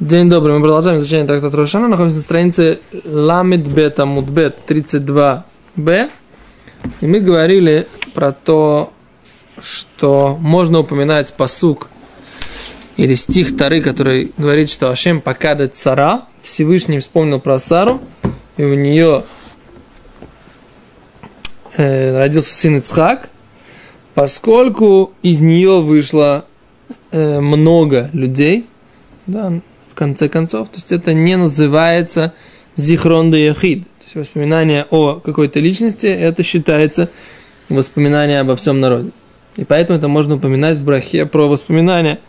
День 0.00 0.30
добрый, 0.30 0.54
мы 0.54 0.62
продолжаем 0.62 0.98
изучение 0.98 1.26
трактата 1.26 1.54
Рошана. 1.54 1.86
Находимся 1.86 2.16
на 2.16 2.22
странице 2.22 2.80
Ламид 3.04 3.68
Бета 3.68 4.06
Мудбет 4.06 4.60
32b. 4.66 6.10
И 7.02 7.06
мы 7.06 7.20
говорили 7.20 7.86
про 8.14 8.32
то, 8.32 8.90
что 9.60 10.38
можно 10.40 10.78
упоминать 10.78 11.34
посук 11.34 11.88
или 12.96 13.14
стих 13.14 13.54
Тары, 13.56 13.82
который 13.82 14.32
говорит, 14.38 14.70
что 14.70 14.90
Ашем 14.90 15.20
покадет 15.20 15.76
цара, 15.76 16.22
Всевышний 16.40 16.98
вспомнил 16.98 17.38
про 17.38 17.58
Сару, 17.58 18.00
и 18.56 18.64
у 18.64 18.74
нее 18.74 19.24
э, 21.76 22.16
родился 22.16 22.54
сын 22.54 22.78
Ицхак, 22.78 23.28
поскольку 24.14 25.12
из 25.22 25.42
нее 25.42 25.82
вышло 25.82 26.46
э, 27.10 27.40
много 27.40 28.08
людей, 28.14 28.66
да, 29.26 29.60
в 29.92 29.94
конце 29.94 30.30
концов. 30.30 30.68
То 30.70 30.76
есть 30.76 30.90
это 30.90 31.12
не 31.12 31.36
называется 31.36 32.32
зихрон 32.76 33.30
де 33.30 33.46
яхид. 33.46 33.84
То 33.84 34.04
есть 34.04 34.16
воспоминание 34.16 34.86
о 34.90 35.20
какой-то 35.20 35.60
личности, 35.60 36.06
это 36.06 36.42
считается 36.42 37.10
воспоминание 37.68 38.40
обо 38.40 38.56
всем 38.56 38.80
народе. 38.80 39.10
И 39.56 39.64
поэтому 39.64 39.98
это 39.98 40.08
можно 40.08 40.36
упоминать 40.36 40.78
в 40.78 40.84
брахе 40.84 41.26
про 41.26 41.46
воспоминания. 41.46 42.20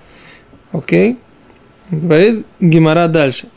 Окей? 0.73 1.17
Говорит 1.89 2.45
Гимара 2.59 3.07
дальше. 3.07 3.47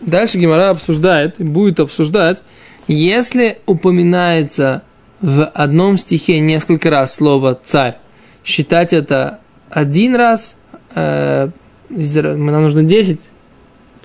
Дальше 0.00 0.38
Гимара 0.38 0.70
обсуждает, 0.70 1.36
будет 1.38 1.80
обсуждать, 1.80 2.44
если 2.86 3.58
упоминается 3.66 4.82
в 5.20 5.44
одном 5.46 5.96
стихе 5.96 6.38
несколько 6.38 6.90
раз 6.90 7.16
слово 7.16 7.58
«царь», 7.60 7.96
считать 8.44 8.92
это 8.92 9.40
один 9.70 10.14
раз, 10.14 10.56
э, 10.94 11.48
нам 11.88 12.62
нужно 12.62 12.82
10 12.84 13.30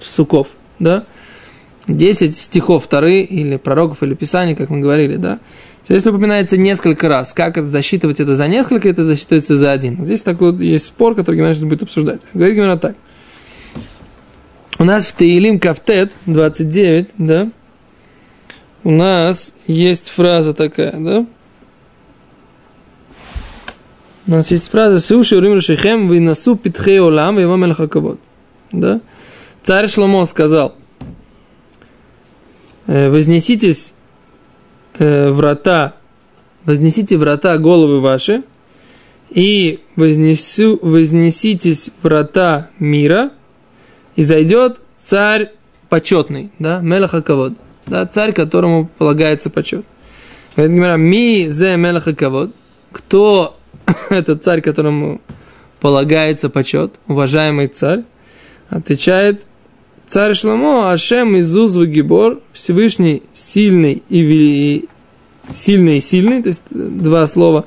суков, 0.04 0.48
да, 0.80 1.06
10 1.88 2.36
стихов 2.36 2.86
вторые 2.86 3.24
или 3.24 3.58
пророков, 3.58 4.04
или 4.04 4.14
писаний, 4.14 4.56
как 4.56 4.70
мы 4.70 4.80
говорили, 4.80 5.16
да. 5.16 5.40
То 5.86 5.94
если 5.94 6.10
упоминается 6.10 6.58
несколько 6.58 7.10
раз, 7.10 7.34
как 7.34 7.58
это 7.58 7.68
засчитывать 7.68 8.20
это 8.20 8.36
за 8.36 8.48
несколько, 8.48 8.88
это 8.88 9.04
засчитывается 9.04 9.58
за 9.58 9.72
один. 9.72 10.06
Здесь 10.06 10.22
такой 10.22 10.52
вот 10.52 10.62
есть 10.62 10.86
спор, 10.86 11.16
который 11.16 11.38
Гимара 11.38 11.54
сейчас 11.54 11.66
будет 11.66 11.84
обсуждать. 11.84 12.22
Говорит 12.34 12.56
Гимара 12.56 12.78
так. 12.78 12.96
У 14.78 14.84
нас 14.84 15.06
в 15.06 15.14
Таилим 15.14 15.60
Кафтет 15.60 16.14
29, 16.28 17.10
да, 17.18 17.50
у 18.84 18.92
нас 18.92 19.54
есть 19.68 20.10
фраза 20.10 20.54
такая, 20.54 20.94
да, 20.94 21.26
у 24.28 24.32
нас 24.32 24.52
есть 24.52 24.70
фраза 24.70 25.00
«Суши 25.00 25.36
урим 25.36 25.56
решихем 25.56 26.08
выносу 26.08 26.56
питхей 26.56 27.00
олам 27.00 27.40
его 27.40 27.56
мелхакавод». 27.58 28.20
Да? 28.72 29.02
Царь 29.64 29.88
Шломо 29.88 30.26
сказал, 30.26 30.76
«Э, 32.88 33.10
вознеситесь 33.10 33.94
э, 34.98 35.30
врата, 35.32 35.94
вознесите 36.66 37.18
врата 37.18 37.58
головы 37.58 38.02
ваши, 38.02 38.44
и 39.30 39.80
вознесу, 39.96 40.80
вознеситесь 40.82 41.92
врата 42.02 42.70
мира, 42.80 43.32
и 44.16 44.24
зайдет 44.24 44.82
царь 44.98 45.52
почетный, 45.90 46.52
да, 46.60 46.80
Мелаха 46.80 47.22
Кавод, 47.22 47.54
да, 47.86 48.06
царь, 48.06 48.34
которому 48.34 48.90
полагается 48.98 49.50
почет. 49.50 49.86
Говорит 50.58 50.98
ми 51.00 51.48
зе 51.50 51.78
Мелаха 51.78 52.14
Кавод, 52.14 52.52
кто 52.92 53.58
этот 54.10 54.44
царь, 54.44 54.62
которому 54.62 55.22
полагается 55.80 56.50
почет, 56.50 56.96
уважаемый 57.08 57.68
царь, 57.68 58.04
отвечает 58.70 59.46
Царь 60.12 60.34
Шломо, 60.34 60.92
Ашем 60.92 61.40
Изуз 61.40 61.78
Гибор, 61.88 62.42
Всевышний 62.52 63.24
сильный 63.32 64.04
и 64.10 64.90
сильный 65.54 65.98
и 66.00 66.02
сильный, 66.02 66.44
то 66.44 66.50
есть 66.50 66.64
два 66.70 67.26
слова, 67.28 67.64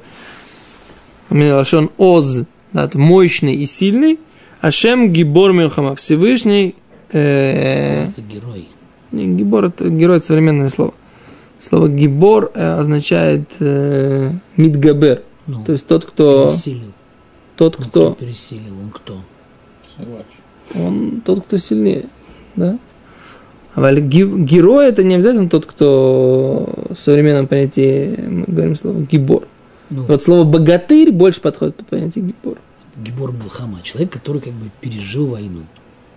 Лашон 1.30 1.90
Оз, 1.96 2.42
да, 2.74 2.90
мощный 2.92 3.54
и 3.54 3.64
сильный, 3.64 4.20
Ашем 4.60 5.10
Гибор 5.10 5.54
Милхама, 5.54 5.96
Всевышний 5.96 6.74
э, 7.12 8.08
это 8.08 8.20
герой. 8.20 8.68
Не, 9.10 9.26
гибор 9.26 9.64
это 9.64 9.88
герой 9.88 10.18
это 10.18 10.26
современное 10.26 10.68
слово. 10.68 10.92
Слово 11.58 11.88
гибор 11.88 12.52
э, 12.54 12.78
означает 12.78 13.56
э, 13.60 14.32
мидгабер, 14.58 15.22
ну, 15.46 15.64
то 15.64 15.72
есть 15.72 15.86
тот, 15.86 16.04
кто 16.04 16.50
пересилил. 16.50 16.92
тот, 17.56 17.78
Ну, 17.78 17.86
кто, 17.86 18.12
кто 18.12 18.22
пересилил, 18.22 18.74
он 18.82 18.90
кто? 18.90 19.20
он 20.74 21.22
тот, 21.24 21.44
кто 21.44 21.56
сильнее, 21.56 22.04
да. 22.56 22.78
А 23.74 23.92
герой 23.92 24.86
это 24.86 25.02
не 25.02 25.14
обязательно 25.14 25.48
тот, 25.48 25.66
кто 25.66 26.68
в 26.90 26.94
современном 26.96 27.48
понятии 27.48 28.16
мы 28.28 28.44
говорим 28.46 28.76
слово 28.76 29.00
гибор. 29.00 29.48
Ну, 29.90 30.04
Вот 30.04 30.22
слово 30.22 30.44
богатырь 30.44 31.10
больше 31.10 31.40
подходит 31.40 31.74
под 31.76 31.86
понятие 31.88 32.24
гибор. 32.26 32.58
Гибор 32.96 33.32
Милхама, 33.32 33.80
человек, 33.82 34.12
который 34.12 34.40
как 34.40 34.52
бы 34.52 34.70
пережил 34.80 35.26
войну, 35.26 35.62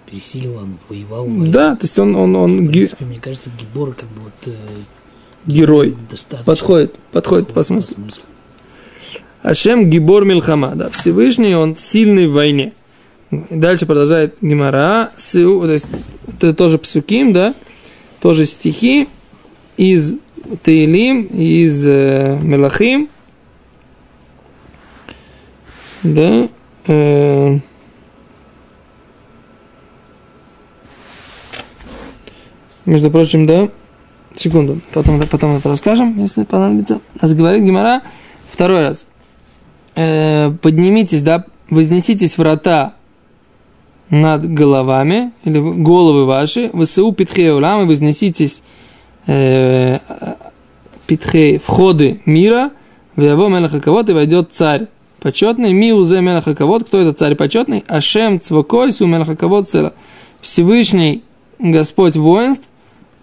пересилил 0.09 0.53
войну, 0.53 0.75
воевал 0.87 1.25
войну. 1.25 1.51
Да, 1.51 1.75
то 1.75 1.85
есть 1.85 1.97
он, 1.97 2.15
он, 2.15 2.35
он 2.35 2.67
В 2.67 2.69
ги- 2.69 2.71
принципе, 2.85 3.05
мне 3.05 3.19
кажется, 3.19 3.49
Гибор 3.59 3.93
как 3.95 4.07
бы 4.09 4.21
вот 4.21 4.33
э, 4.53 4.55
герой. 5.47 5.95
Подходит, 6.45 6.93
подходит 7.11 7.47
по 7.47 7.63
смыслу. 7.63 7.95
Ашем 9.41 9.89
Гибор 9.89 10.25
Милхама, 10.25 10.73
да, 10.75 10.89
Всевышний, 10.89 11.55
он 11.55 11.75
сильный 11.75 12.27
в 12.27 12.33
войне. 12.33 12.73
Дальше 13.29 13.85
продолжает 13.85 14.37
Гимара, 14.41 15.11
Сиу, 15.17 15.61
то 15.61 15.73
есть 15.73 15.87
это 16.27 16.53
тоже 16.53 16.77
псуким, 16.77 17.33
да, 17.33 17.55
тоже 18.21 18.45
стихи 18.45 19.09
из 19.75 20.13
Таилим, 20.63 21.23
из 21.23 21.85
э, 21.85 22.39
Мелахим, 22.41 23.09
да, 26.03 26.47
э, 26.87 27.59
между 32.85 33.11
прочим, 33.11 33.45
да, 33.45 33.67
секунду, 34.37 34.79
потом, 34.93 35.19
потом 35.29 35.57
это 35.57 35.67
расскажем, 35.67 36.17
если 36.17 36.45
понадобится. 36.45 37.01
Нас 37.21 37.33
говорит 37.33 37.63
Гимара 37.63 38.03
второй 38.49 38.79
раз. 38.79 39.05
Э, 39.95 40.51
поднимитесь, 40.61 41.23
да, 41.23 41.45
вознеситесь 41.69 42.37
врата 42.37 42.93
над 44.09 44.51
головами, 44.53 45.31
или 45.43 45.59
головы 45.59 46.25
ваши, 46.25 46.71
ВСУ 46.73 47.11
Питхей 47.11 47.51
Улам, 47.51 47.83
и 47.83 47.85
вознеситесь 47.85 48.63
э, 49.25 49.99
Питхей, 51.05 51.57
входы 51.59 52.21
мира, 52.25 52.71
в 53.15 53.21
его 53.21 53.47
Мелахаковод, 53.47 54.09
и 54.09 54.13
войдет 54.13 54.53
царь 54.53 54.87
почетный, 55.19 55.73
Миузе 55.73 56.21
Мелахаковод, 56.21 56.85
кто 56.85 56.99
это 56.99 57.13
царь 57.13 57.35
почетный? 57.35 57.83
Ашем 57.87 58.39
Цвакойсу 58.39 59.07
Мелахаковод 59.07 59.69
Села. 59.69 59.93
Всевышний 60.41 61.23
Господь 61.59 62.15
воинств, 62.15 62.67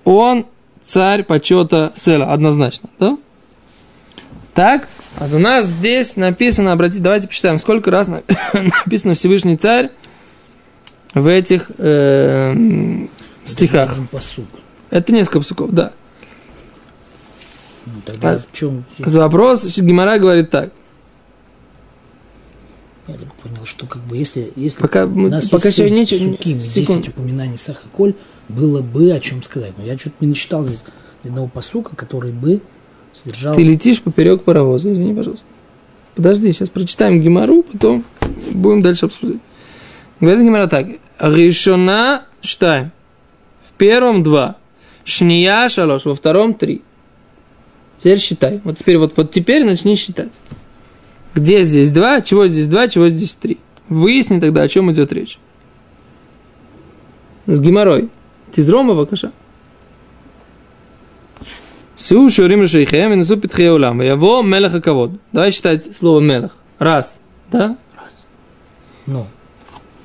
он 0.05 0.47
царь 0.83 1.23
почета 1.23 1.93
Села, 1.95 2.27
однозначно, 2.27 2.91
да? 2.99 3.17
Так, 4.53 4.89
а 5.19 5.27
у 5.33 5.39
нас 5.39 5.67
здесь 5.67 6.17
написано, 6.17 6.73
обратите, 6.73 7.01
давайте 7.01 7.29
посчитаем, 7.29 7.59
сколько 7.59 7.91
раз 7.91 8.09
на- 8.09 8.23
написано 8.85 9.15
Всевышний 9.15 9.57
царь 9.57 9.91
в 11.15 11.27
этих 11.27 11.71
э, 11.79 13.07
стихах. 13.47 13.97
Это 14.91 15.13
несколько 15.13 15.41
псуков, 15.41 15.73
да. 15.73 15.93
Ну, 17.87 17.93
тогда 18.05 18.33
А- 18.33 18.39
в 18.39 18.47
чем? 18.53 18.85
Вопрос, 18.99 19.65
Гимара 19.79 20.19
говорит 20.19 20.51
так. 20.51 20.71
Я 23.07 23.15
так 23.15 23.33
понял, 23.35 23.67
что 23.67 23.87
как 23.87 24.03
бы 24.03 24.17
если, 24.17 24.51
если 24.57 24.81
Пока 24.81 25.05
у 25.05 25.29
нас 25.29 25.51
пока 25.51 25.69
есть 25.69 25.79
еще 25.79 25.91
нечего- 25.91 26.19
секунду. 26.19 26.59
10 26.61 27.09
упоминаний 27.09 27.59
Сахаколь, 27.59 28.15
было 28.49 28.81
бы 28.81 29.13
о 29.13 29.21
чем 29.21 29.43
сказать. 29.43 29.75
Но 29.77 29.85
я 29.85 29.99
что-то 29.99 30.17
не 30.21 30.29
начитал 30.29 30.65
здесь 30.65 30.85
одного 31.23 31.49
посука, 31.49 31.95
который 31.97 32.33
бы 32.33 32.61
содержал... 33.13 33.55
Ты 33.57 33.63
летишь 33.63 34.01
поперек 34.01 34.43
паровоза, 34.45 34.91
извини, 34.91 35.15
пожалуйста. 35.15 35.45
Подожди, 36.15 36.53
сейчас 36.53 36.71
прочитаем 36.71 37.21
Гимару, 37.21 37.63
потом 37.63 38.05
будем 38.53 38.81
дальше 38.81 39.07
обсуждать. 39.07 39.41
Говорит 40.21 40.43
Гимара 40.45 40.67
так. 40.67 40.87
Решена 41.19 42.25
штайм. 42.41 42.93
В 43.63 43.73
первом 43.73 44.23
два. 44.23 44.57
Шния 45.05 45.69
шалош. 45.69 46.05
Во 46.05 46.15
втором 46.15 46.55
три. 46.55 46.83
Теперь 47.99 48.19
считай. 48.19 48.61
Вот 48.65 48.79
теперь, 48.79 48.99
вот, 48.99 49.17
вот 49.17 49.31
теперь 49.31 49.65
начни 49.65 49.95
считать. 49.95 50.33
Где 51.35 51.65
здесь 51.65 51.91
два, 51.91 52.21
чего 52.21 52.47
здесь 52.47 52.69
два, 52.69 52.89
чего 52.89 53.09
здесь 53.09 53.35
три. 53.35 53.59
Выясни 53.89 54.41
тогда, 54.41 54.63
о 54.63 54.69
чем 54.69 54.93
идет 54.93 55.13
речь. 55.13 55.39
С 57.47 57.61
Гимарой. 57.61 58.09
Тизрома 58.55 58.95
бакаша. 58.95 59.33
Су 61.97 62.29
шурим 62.31 62.63
решейхем 62.63 63.13
и 63.13 63.17
несу 63.17 63.37
питхей 63.37 63.71
улам. 63.71 64.01
Яво 64.03 64.43
мелех 64.43 64.83
кавод. 64.83 65.13
Давай 65.33 65.51
считать 65.51 65.97
слово 65.97 66.21
мелех. 66.21 66.57
Раз. 66.79 67.19
Да? 67.51 67.77
Ну, 69.07 69.27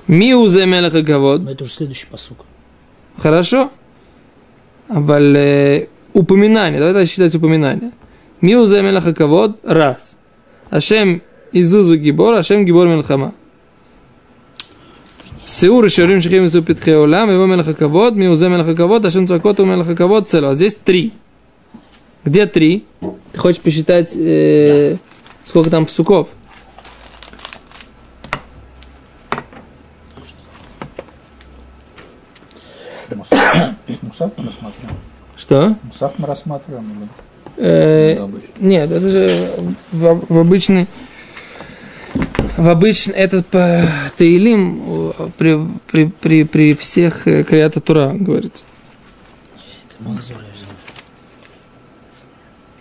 Миузе 0.10 0.66
мелех 0.66 0.96
и 0.96 1.02
гавод. 1.04 1.48
Это 1.48 1.64
уже 1.64 1.74
следующий 1.74 2.08
посук. 2.08 2.40
Хорошо. 3.20 3.70
Вале 4.88 5.84
э, 5.84 5.88
упоминание, 6.14 6.80
давай 6.80 7.06
считать 7.06 7.36
упоминание. 7.36 7.92
Миузе 8.42 8.82
мелех 8.82 9.06
и 9.06 9.12
гавод, 9.12 9.60
раз. 9.64 10.18
Ашем 10.72 11.22
изузу 11.52 11.96
гибор, 11.96 12.34
ашем 12.34 12.66
гибор 12.66 12.88
мелхама. 12.88 13.36
Сеур 15.46 15.86
и 15.86 15.90
шарим 15.90 16.22
шахим 16.22 16.46
изу 16.46 16.64
питхе 16.64 16.98
улам, 16.98 17.30
его 17.30 17.46
мелех 17.46 17.68
и 17.68 17.74
гавод, 17.74 18.16
миузе 18.16 18.50
мелех 18.50 18.74
гавод, 18.74 19.06
ашем 19.06 19.28
цвакот 19.28 19.60
у 19.60 19.66
мелех 19.66 19.94
гавод, 19.94 20.28
цело. 20.28 20.50
А 20.50 20.56
здесь 20.56 20.74
три. 20.74 21.14
Где 22.26 22.48
три? 22.48 22.84
Ты 23.32 23.38
хочешь 23.38 23.62
посчитать, 23.62 24.16
э, 24.16 24.98
сколько 25.44 25.70
там 25.70 25.86
псуков? 25.86 26.30
Мусав 34.20 34.32
мы 34.38 34.46
рассматриваем. 34.46 34.98
Что? 35.38 35.76
Мусав 35.84 36.14
мы 36.18 36.28
рассматриваем. 36.28 36.86
или- 36.92 37.10
Э, 37.62 38.30
нет, 38.60 38.92
это 38.92 39.10
же 39.10 39.50
в, 39.92 40.34
в 40.34 40.38
обычный... 40.38 40.88
В 42.58 42.68
обычный 42.68 43.14
этот 43.14 43.48
по 43.48 43.84
Таилим 44.18 45.12
э, 45.18 45.30
при, 45.38 45.58
при, 45.90 46.06
при, 46.08 46.44
при 46.44 46.74
всех 46.76 47.28
э, 47.28 47.44
Крията 47.46 47.80
Тура 47.80 48.12
говорится. 48.14 48.64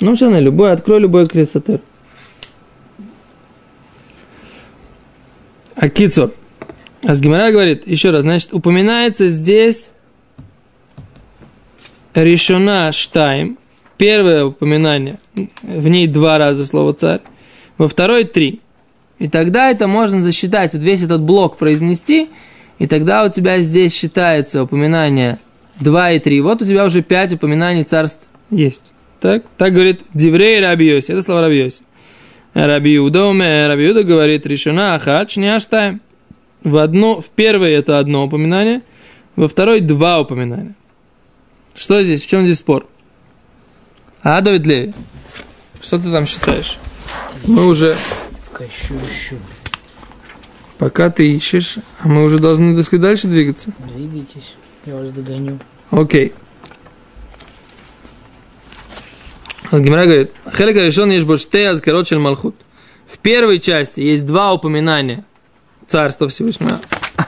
Ну, 0.00 0.14
все 0.14 0.24
равно, 0.26 0.40
любой, 0.40 0.72
открой 0.72 1.00
любой 1.00 1.28
Крисатер. 1.28 1.80
А 5.76 5.88
Кицур. 5.88 6.32
А 7.04 7.14
с 7.14 7.20
Гимара 7.20 7.50
говорит, 7.52 7.86
еще 7.86 8.10
раз, 8.10 8.22
значит, 8.22 8.52
упоминается 8.52 9.28
здесь 9.28 9.92
решена 12.14 12.92
штайм, 12.92 13.58
первое 13.96 14.46
упоминание, 14.46 15.18
в 15.62 15.88
ней 15.88 16.06
два 16.06 16.38
раза 16.38 16.66
слово 16.66 16.94
царь, 16.94 17.20
во 17.76 17.88
второй 17.88 18.24
три. 18.24 18.60
И 19.18 19.28
тогда 19.28 19.70
это 19.70 19.86
можно 19.86 20.22
засчитать, 20.22 20.74
вот 20.74 20.82
весь 20.82 21.02
этот 21.02 21.22
блок 21.22 21.56
произнести, 21.56 22.28
и 22.78 22.86
тогда 22.86 23.24
у 23.24 23.28
тебя 23.28 23.58
здесь 23.58 23.94
считается 23.94 24.62
упоминание 24.62 25.38
2 25.80 26.12
и 26.12 26.18
3. 26.18 26.40
Вот 26.40 26.62
у 26.62 26.64
тебя 26.64 26.84
уже 26.84 27.02
5 27.02 27.34
упоминаний 27.34 27.84
царств 27.84 28.26
есть. 28.50 28.92
Так, 29.20 29.42
так 29.56 29.72
говорит 29.72 30.02
Диврей 30.14 30.60
Рабиоси. 30.60 31.10
Это 31.10 31.22
слова 31.22 31.42
Рабиоси. 31.42 31.82
Рабиуда 32.54 33.26
уме, 33.26 33.66
Рабиуда 33.66 34.04
говорит, 34.04 34.46
решена 34.46 34.94
ахат, 34.94 35.30
шняштайм. 35.30 36.00
В, 36.62 36.76
одно, 36.78 37.20
в 37.20 37.26
первое 37.26 37.70
это 37.70 37.98
одно 37.98 38.24
упоминание, 38.24 38.82
во 39.36 39.48
второй 39.48 39.80
два 39.80 40.20
упоминания. 40.20 40.74
Что 41.74 42.02
здесь? 42.02 42.22
В 42.22 42.26
чем 42.26 42.44
здесь 42.44 42.58
спор? 42.58 42.86
А, 44.22 44.40
Давид 44.40 44.66
Леви, 44.66 44.94
что 45.80 45.98
ты 45.98 46.10
там 46.10 46.26
считаешь? 46.26 46.78
Мы 47.44 47.66
уже, 47.66 47.96
Пока 48.50 48.66
ищу, 48.66 48.94
ищу. 49.06 49.36
пока 50.78 51.10
ты 51.10 51.32
ищешь, 51.32 51.78
а 52.00 52.08
мы 52.08 52.24
уже 52.24 52.38
должны 52.38 52.80
так 52.82 53.00
дальше 53.00 53.28
двигаться. 53.28 53.72
Двигайтесь, 53.94 54.54
я 54.86 54.96
вас 54.96 55.10
догоню. 55.12 55.58
Окей. 55.90 56.32
А 59.70 59.78
Гимара 59.78 60.04
говорит, 60.04 60.32
Хелека 60.56 60.80
решен 60.80 61.10
есть 61.10 61.26
боштей 61.26 61.68
азкарот 61.68 62.08
шель 62.08 62.18
малхут. 62.18 62.56
В 63.06 63.18
первой 63.18 63.60
части 63.60 64.00
есть 64.00 64.26
два 64.26 64.52
упоминания 64.52 65.24
Царства 65.86 66.28
Всевышнего. 66.28 66.80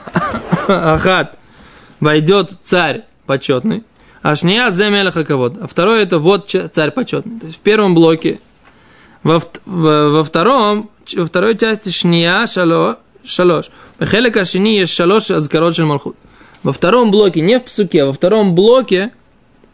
Ахат. 0.67 1.37
Войдет 1.99 2.53
царь 2.63 3.05
почетный. 3.25 3.83
А 4.21 4.35
шния 4.35 4.69
земеля 4.71 5.11
хаковод. 5.11 5.57
А 5.61 5.67
второе 5.67 6.03
это 6.03 6.19
вот 6.19 6.49
царь 6.49 6.91
почетный. 6.91 7.39
То 7.39 7.45
есть 7.47 7.57
в 7.57 7.61
первом 7.61 7.95
блоке. 7.95 8.39
Во, 9.23 9.41
во, 9.65 10.09
во 10.09 10.23
втором, 10.23 10.89
во 11.15 11.25
второй 11.25 11.57
части 11.57 11.89
шния 11.89 12.45
шало, 12.47 12.99
шалош. 13.23 13.69
Хелека 13.99 14.45
шини 14.45 14.77
есть 14.77 14.93
шалош 14.93 15.31
азкарот 15.31 15.75
шель 15.75 15.85
малхут. 15.85 16.15
Во 16.63 16.71
втором 16.73 17.11
блоке, 17.11 17.41
не 17.41 17.59
в 17.59 17.65
псуке, 17.65 18.05
во 18.05 18.13
втором 18.13 18.55
блоке 18.55 19.11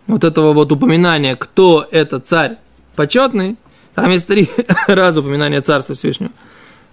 вот 0.08 0.24
этого 0.24 0.54
вот 0.54 0.72
упоминания, 0.72 1.36
кто 1.36 1.88
это 1.92 2.20
царь 2.20 2.58
почетный, 2.96 3.58
там 3.94 4.12
есть 4.12 4.28
три 4.28 4.50
раза 4.88 5.20
упоминания 5.20 5.62
царства 5.62 5.96
Всевышнего. 5.96 6.32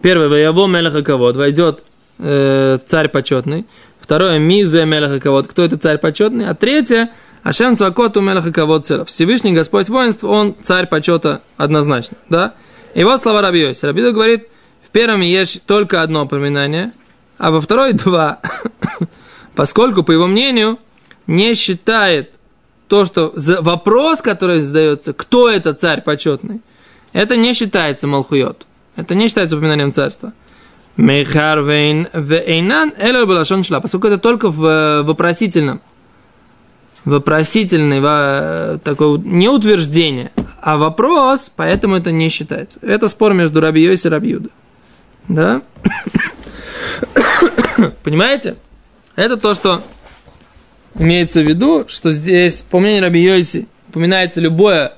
Первое, 0.03 0.29
Ваяво 0.29 0.67
Мелеха 0.67 1.03
Кавод, 1.03 1.37
войдет 1.37 1.85
э, 2.19 2.79
царь 2.87 3.09
почетный. 3.09 3.67
Второе, 4.01 4.39
Мизе 4.39 4.85
Мелеха 4.85 5.21
Кавод, 5.21 5.47
кто 5.47 5.63
это 5.63 5.79
царь 5.79 5.99
почетный. 5.99 6.49
А 6.49 6.55
третье, 6.55 7.11
Ашем 7.45 7.77
Цвакоту 7.77 8.23
Мелеха 8.23 8.51
Кавод 8.51 8.87
Целов. 8.87 9.09
Всевышний 9.11 9.53
Господь 9.53 9.91
воинств, 9.91 10.25
он 10.25 10.57
царь 10.63 10.87
почета 10.87 11.43
однозначно. 11.59 12.17
Да? 12.31 12.55
И 12.95 13.05
вот 13.05 13.21
слова 13.21 13.43
раби 13.43 13.61
Йоси. 13.61 13.85
Рабида 13.85 14.13
говорит, 14.13 14.49
в 14.83 14.89
первом 14.91 15.21
есть 15.21 15.63
только 15.67 16.01
одно 16.01 16.25
упоминание, 16.25 16.93
а 17.37 17.51
во 17.51 17.61
второй 17.61 17.93
два. 18.05 18.41
Поскольку, 19.55 20.03
по 20.03 20.13
его 20.13 20.27
мнению, 20.27 20.79
не 21.27 21.55
считает 21.55 22.33
то, 22.89 23.05
что 23.05 23.31
за- 23.37 23.61
вопрос, 23.61 24.23
который 24.23 24.63
задается, 24.63 25.13
кто 25.13 25.51
это 25.51 25.75
царь 25.75 26.03
почетный, 26.03 26.63
это 27.13 27.37
не 27.37 27.53
считается 27.53 28.07
מלכויות. 28.07 28.67
Это 28.97 29.15
не 29.15 29.29
считается 29.29 29.57
упоминанием 29.57 29.93
царства. 29.93 30.33
מאחר 30.97 32.09
ואינן 32.15 32.95
אלא 32.99 33.27
בלשון 33.27 33.65
שאלה, 33.65 33.81
поскольку 33.81 34.07
это 34.07 34.17
только 34.17 34.49
в 34.49 34.65
э, 34.65 35.03
вопросительном. 35.03 35.83
Вопросительный, 37.05 38.01
во- 38.01 38.79
такое 38.83 39.19
не 39.19 39.49
утверждение, 39.49 40.33
а 40.61 40.79
вопрос, 40.79 41.51
поэтому 41.55 41.97
это 41.97 42.13
не 42.13 42.31
считается. 42.31 42.79
Это 42.83 43.09
спор 43.09 43.35
между 43.35 43.61
Рабией 43.61 43.95
и 43.95 44.09
Рабиуда. 44.09 44.49
Да? 45.29 45.63
Понимаете? 48.03 48.57
Это 49.17 49.37
то, 49.37 49.55
что 49.55 49.83
имеется 50.99 51.43
в 51.43 51.47
виду, 51.47 51.85
что 51.89 52.11
здесь, 52.11 52.63
по 52.63 52.79
мнению 52.81 53.03
Раби 53.03 53.23
Йоси, 53.23 53.69
упоминается 53.89 54.41
любое, 54.41 54.95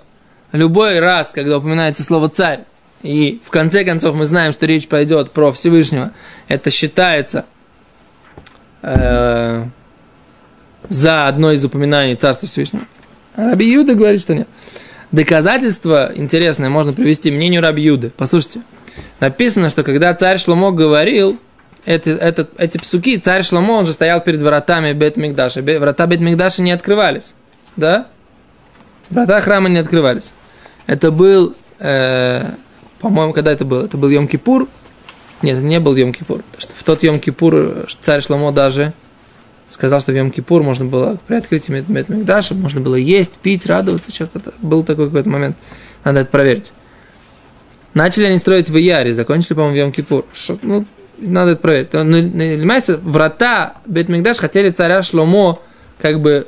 любой 0.52 1.00
раз, 1.00 1.32
когда 1.32 1.58
упоминается 1.58 2.04
слово 2.04 2.28
«царь», 2.28 2.64
и 3.02 3.40
в 3.44 3.50
конце 3.50 3.84
концов 3.84 4.16
мы 4.16 4.26
знаем, 4.26 4.52
что 4.52 4.66
речь 4.66 4.88
пойдет 4.88 5.30
про 5.30 5.52
Всевышнего, 5.52 6.12
это 6.48 6.70
считается 6.70 7.44
э, 8.82 9.64
за 10.88 11.28
одно 11.28 11.52
из 11.52 11.64
упоминаний 11.64 12.14
Царства 12.16 12.48
Всевышнего. 12.48 12.84
А 13.34 13.50
Раби 13.50 13.70
Юда 13.70 13.94
говорит, 13.94 14.20
что 14.20 14.34
нет. 14.34 14.48
Доказательство 15.12 16.10
интересное 16.14 16.68
можно 16.68 16.92
привести 16.92 17.30
мнению 17.30 17.62
Раби 17.62 17.82
Юды. 17.82 18.12
Послушайте, 18.16 18.62
написано, 19.20 19.70
что 19.70 19.82
когда 19.82 20.12
царь 20.14 20.38
Шломо 20.38 20.72
говорил, 20.72 21.38
это, 21.84 22.10
это, 22.10 22.48
эти 22.58 22.78
псуки, 22.78 23.16
царь 23.18 23.44
Шломо, 23.44 23.74
он 23.74 23.86
же 23.86 23.92
стоял 23.92 24.20
перед 24.20 24.42
воротами 24.42 24.92
бет 24.92 25.16
мигдаша 25.16 25.62
Врата 25.62 26.06
бет 26.06 26.20
мигдаша 26.20 26.62
не 26.62 26.72
открывались. 26.72 27.34
Да? 27.76 28.08
Врата 29.10 29.40
храма 29.40 29.68
не 29.68 29.78
открывались. 29.78 30.32
Это 30.86 31.10
был, 31.10 31.54
э, 31.78 32.44
по-моему, 33.00 33.32
когда 33.32 33.52
это 33.52 33.64
было? 33.64 33.84
Это 33.84 33.96
был 33.96 34.10
Йом-Кипур. 34.10 34.68
Нет, 35.42 35.58
это 35.58 35.66
не 35.66 35.78
был 35.78 35.94
Йом-Кипур. 35.94 36.42
В 36.58 36.82
тот 36.82 37.04
Йом-Кипур 37.04 37.88
царь 38.00 38.22
Шломо 38.22 38.50
даже 38.50 38.92
сказал, 39.68 40.00
что 40.00 40.12
в 40.12 40.14
Йом-Кипур 40.14 40.62
можно 40.62 40.84
было 40.84 41.18
при 41.26 41.36
открытии 41.36 41.72
Бет 41.72 41.86
Бет 41.86 42.08
Мигдаша, 42.08 42.54
можно 42.54 42.80
было 42.80 42.94
есть, 42.94 43.38
пить, 43.38 43.66
радоваться. 43.66 44.12
Что-то 44.12 44.54
был 44.60 44.84
такой 44.84 45.06
какой-то 45.06 45.28
момент. 45.28 45.56
Надо 46.04 46.20
это 46.20 46.30
проверить. 46.30 46.72
Начали 47.94 48.26
они 48.26 48.38
строить 48.38 48.68
в 48.68 48.76
Яре, 48.76 49.12
закончили, 49.12 49.54
по-моему, 49.54 49.92
в 49.92 49.94
Йом-Кипур. 49.94 50.24
Ну, 50.62 50.84
надо 51.18 51.52
это 51.52 51.60
проверить. 51.60 51.92
Ну, 51.92 53.10
врата 53.10 53.74
Бет-Мигдаш 53.86 54.38
хотели 54.38 54.70
царя 54.70 55.02
Шломо 55.02 55.60
как 56.00 56.20
бы 56.20 56.46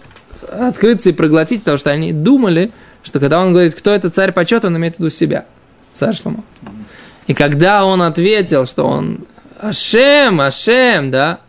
открыться 0.48 1.08
и 1.08 1.12
проглотить, 1.12 1.60
потому 1.60 1.78
что 1.78 1.90
они 1.90 2.12
думали, 2.12 2.70
что 3.02 3.18
когда 3.18 3.40
он 3.40 3.52
говорит, 3.52 3.74
кто 3.74 3.90
это 3.90 4.10
царь 4.10 4.32
почета, 4.32 4.66
он 4.68 4.76
имеет 4.76 4.96
в 4.96 4.98
виду 4.98 5.10
себя, 5.10 5.46
царь 5.92 6.14
Шломо. 6.14 6.44
И 7.26 7.34
когда 7.34 7.84
он 7.84 8.02
ответил, 8.02 8.66
что 8.66 8.86
он 8.86 9.26
Ашем, 9.58 10.40
Ашем, 10.40 11.10
да, 11.10 11.40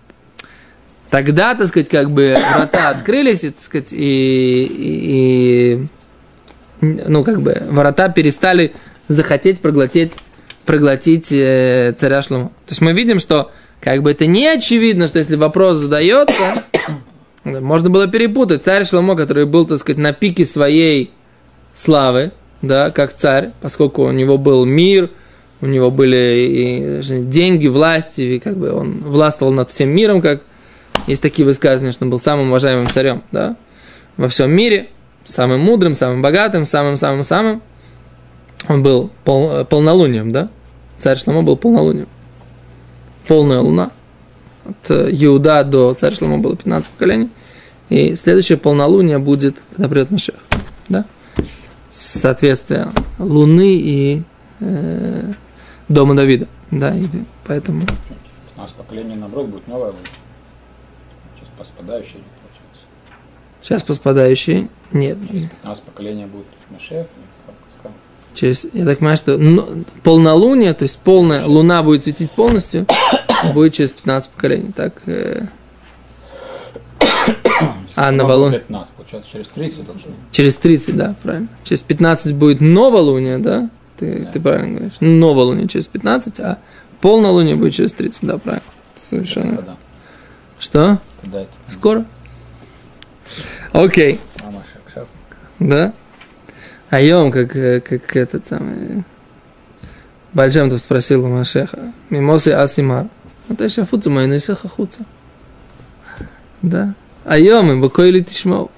тогда, 1.10 1.56
так 1.56 1.68
сказать, 1.68 1.90
как 1.90 2.12
бы 2.12 2.36
врата 2.56 2.90
открылись, 2.90 3.44
и, 3.44 3.50
так 3.52 3.62
сказать, 3.62 3.94
и, 3.94 5.80
и- 5.82 5.88
ну, 6.82 7.24
как 7.24 7.42
бы, 7.42 7.62
врата 7.70 8.10
перестали 8.10 8.74
захотеть 9.08 9.60
проглотить, 9.60 10.14
проглотить 10.66 11.28
э, 11.32 11.94
царя 11.98 12.22
Шломо. 12.22 12.50
То 12.66 12.72
есть 12.72 12.82
мы 12.82 12.94
видим, 12.94 13.20
что 13.20 13.52
как 13.82 14.02
бы 14.04 14.12
это 14.12 14.26
не 14.26 14.48
очевидно, 14.48 15.08
что 15.08 15.20
если 15.20 15.36
вопрос 15.36 15.78
задается, 15.78 16.64
можно 17.44 17.90
было 17.90 18.08
перепутать. 18.08 18.64
Царь 18.64 18.86
Шломо, 18.86 19.16
который 19.16 19.46
был, 19.46 19.66
так 19.66 19.80
сказать, 19.80 19.98
на 19.98 20.14
пике 20.14 20.46
своей 20.46 21.12
славы, 21.74 22.32
да, 22.62 22.92
как 22.92 23.14
царь, 23.14 23.52
поскольку 23.62 24.04
у 24.04 24.12
него 24.12 24.38
был 24.38 24.66
мир, 24.66 25.10
у 25.62 25.66
него 25.66 25.92
были 25.92 27.02
и 27.10 27.24
деньги, 27.24 27.68
власти, 27.68 28.22
и 28.22 28.40
как 28.40 28.58
бы 28.58 28.72
он 28.72 29.02
властвовал 29.04 29.52
над 29.52 29.70
всем 29.70 29.90
миром, 29.90 30.22
как 30.22 30.44
есть 31.08 31.22
такие 31.22 31.46
высказывания, 31.46 31.92
что 31.92 32.06
он 32.06 32.12
был 32.12 32.20
самым 32.20 32.50
уважаемым 32.50 32.88
царем, 32.88 33.24
да, 33.32 33.56
во 34.18 34.28
всем 34.28 34.52
мире, 34.52 34.90
самым 35.26 35.62
мудрым, 35.62 35.96
самым 35.96 36.22
богатым, 36.22 36.66
самым-самым-самым. 36.66 37.62
Он 38.68 38.84
был 38.84 39.10
пол, 39.24 39.66
полнолунием, 39.66 40.32
да? 40.32 40.50
Царь 40.98 41.18
Шломо 41.18 41.44
был 41.44 41.56
полнолунием. 41.56 42.08
Полная 43.28 43.60
луна. 43.60 43.92
От 44.66 44.92
э, 44.92 45.10
Иуда 45.12 45.64
до 45.64 45.94
царя 45.94 46.16
Шломо 46.16 46.40
было 46.40 46.58
15 46.58 46.92
поколений. 46.92 47.30
И 47.88 48.16
следующее 48.16 48.58
полнолуние 48.58 49.18
будет, 49.18 49.58
когда 49.72 49.88
придет 49.88 50.12
Машех. 50.12 50.36
Да? 50.90 51.06
Соответствие 51.90 52.88
Луны 53.18 53.76
и 53.76 54.24
э, 54.60 55.34
Дома 55.88 56.16
Давида. 56.16 56.48
Да, 56.72 56.96
и 56.96 57.06
поэтому... 57.46 57.82
15 58.56 58.76
поколений, 58.76 59.16
наоборот, 59.16 59.48
будет 59.48 59.68
новое. 59.68 59.94
Поспадающее 61.80 62.16
идет, 62.16 62.26
получается. 62.42 62.82
Сейчас 63.62 63.84
поспадающий. 63.84 64.70
Нет. 64.92 65.18
Через 65.30 65.50
15 65.50 65.84
поколений 65.84 66.26
будет 66.26 66.46
Машех. 66.70 67.08
Через, 68.36 68.66
я 68.74 68.86
так 68.86 69.00
понимаю, 69.00 69.18
что 69.18 69.38
ну, 69.38 69.84
полнолуние, 70.04 70.74
то 70.74 70.84
есть 70.84 71.00
полная 71.00 71.46
луна 71.46 71.82
будет 71.82 72.04
светить 72.04 72.32
полностью, 72.32 72.86
будет 73.54 73.74
через 73.74 73.92
15 73.94 74.30
поколений. 74.32 74.72
Так, 74.74 74.94
э, 75.08 75.46
а 77.96 78.12
волу- 78.12 78.52
15, 78.52 78.94
получается, 78.94 79.32
через 79.32 79.48
30 79.48 79.86
должно. 79.86 80.12
через 80.32 80.56
30, 80.58 80.96
да, 80.96 81.16
правильно. 81.24 81.48
Через 81.64 81.82
15 81.82 82.34
будет 82.36 82.62
новолуние, 82.62 83.40
да? 83.40 83.70
Ты, 83.98 84.28
ты 84.32 84.40
правильно 84.40 84.76
говоришь. 84.80 84.98
Новолуние 85.00 85.68
через 85.68 85.88
15, 85.88 86.40
а 86.40 86.60
полнолуние 87.02 87.56
будет 87.56 87.74
через 87.74 87.94
30, 87.94 88.20
да, 88.24 88.38
правильно. 88.38 88.64
Совершенно. 88.96 89.58
Когда? 89.58 89.76
Что? 90.60 91.00
Когда 91.22 91.42
это? 91.42 91.52
Скоро? 91.70 92.06
Окей. 93.72 94.20
А, 94.42 94.52
сейчас. 94.88 95.08
Да? 95.60 95.94
А 96.90 97.02
ем, 97.02 97.32
как, 97.32 97.56
э, 97.56 97.82
как 97.82 98.16
этот 98.16 98.46
самый... 98.46 99.04
Бальджемтов 100.34 100.80
спросил 100.80 101.26
у 101.26 101.28
Машеха. 101.28 101.92
Мимосы 102.10 102.50
асимар. 102.50 103.08
Вот 103.48 103.62
еще 103.62 103.86
фуцу 103.86 104.12
мою 104.12 104.28
несеха 104.28 104.70
хуца. 104.70 105.06
Да. 106.62 106.94
А 107.26 107.38
ем 107.38 107.72
им 107.72 107.82
букой 107.82 108.10
или 108.10 108.22
тишмау. 108.22 108.70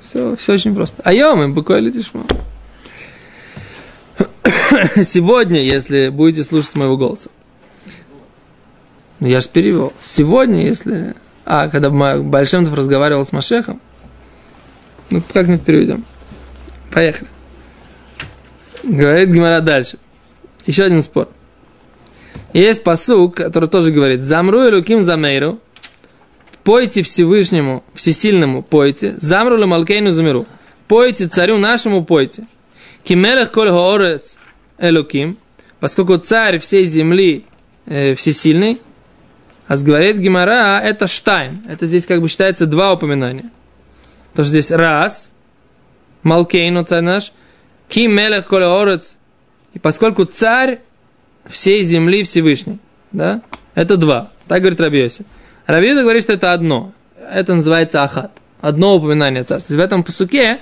Все, 0.00 0.36
все 0.36 0.54
очень 0.54 0.74
просто. 0.74 1.02
А 1.04 1.12
ем 1.12 1.42
им 1.42 1.54
букой 1.54 1.80
или 1.80 1.90
тишмау. 1.90 2.26
Сегодня, 5.02 5.60
если 5.62 6.08
будете 6.08 6.44
слушать 6.44 6.76
моего 6.76 6.96
голоса. 6.96 7.30
Ну, 9.20 9.26
я 9.26 9.40
же 9.40 9.48
перевел. 9.48 9.92
Сегодня, 10.02 10.66
если... 10.66 11.14
А, 11.50 11.68
когда 11.68 11.88
Бальшемтов 11.88 12.74
разговаривал 12.74 13.24
с 13.24 13.32
Машехом, 13.32 13.80
ну, 15.08 15.22
как-нибудь 15.32 15.64
переведем. 15.64 16.04
Поехали. 16.92 17.26
Говорит 18.84 19.30
Гимара 19.30 19.62
дальше. 19.62 19.96
Еще 20.66 20.82
один 20.82 21.00
спор. 21.00 21.30
Есть 22.52 22.84
посук, 22.84 23.36
который 23.36 23.66
тоже 23.70 23.92
говорит, 23.92 24.20
«Замру 24.20 24.62
и 24.64 24.70
луким 24.70 25.00
замейру, 25.00 25.58
пойте 26.64 27.02
Всевышнему, 27.02 27.82
Всесильному 27.94 28.62
пойте, 28.62 29.14
замру 29.16 29.56
ли 29.56 29.64
малкейну 29.64 30.10
замиру, 30.10 30.46
пойте 30.86 31.28
царю 31.28 31.56
нашему 31.56 32.04
пойте, 32.04 32.46
кимелех 33.04 33.52
коль 33.52 33.70
хоорец 33.70 34.36
элуким, 34.76 35.38
поскольку 35.80 36.18
царь 36.18 36.58
всей 36.58 36.84
земли 36.84 37.46
э, 37.86 38.14
всесильный, 38.14 38.82
а 39.68 39.76
говорит 39.76 40.16
Гимара, 40.16 40.80
это 40.82 41.06
штайн, 41.06 41.62
это 41.68 41.86
здесь 41.86 42.06
как 42.06 42.22
бы 42.22 42.28
считается 42.28 42.66
два 42.66 42.94
упоминания. 42.94 43.50
То 44.34 44.42
что 44.42 44.50
здесь 44.50 44.70
раз, 44.70 45.30
Малкейну 46.22 46.84
царь 46.84 47.02
наш, 47.02 47.32
Ки 47.88 48.06
мелех 48.06 48.46
коле 48.46 48.66
орец, 48.66 49.16
и 49.74 49.78
поскольку 49.78 50.24
царь 50.24 50.80
всей 51.46 51.82
земли 51.82 52.24
Всевышний, 52.24 52.78
да, 53.12 53.42
это 53.74 53.96
два. 53.98 54.30
Так 54.46 54.60
говорит 54.60 54.80
Рабиоси. 54.80 55.24
Рабиоси 55.66 56.00
говорит, 56.00 56.22
что 56.22 56.32
это 56.32 56.52
одно. 56.52 56.92
Это 57.30 57.54
называется 57.54 58.02
ахат. 58.02 58.32
Одно 58.60 58.96
упоминание 58.96 59.44
царства. 59.44 59.74
В 59.74 59.80
этом 59.80 60.02
посуке, 60.02 60.60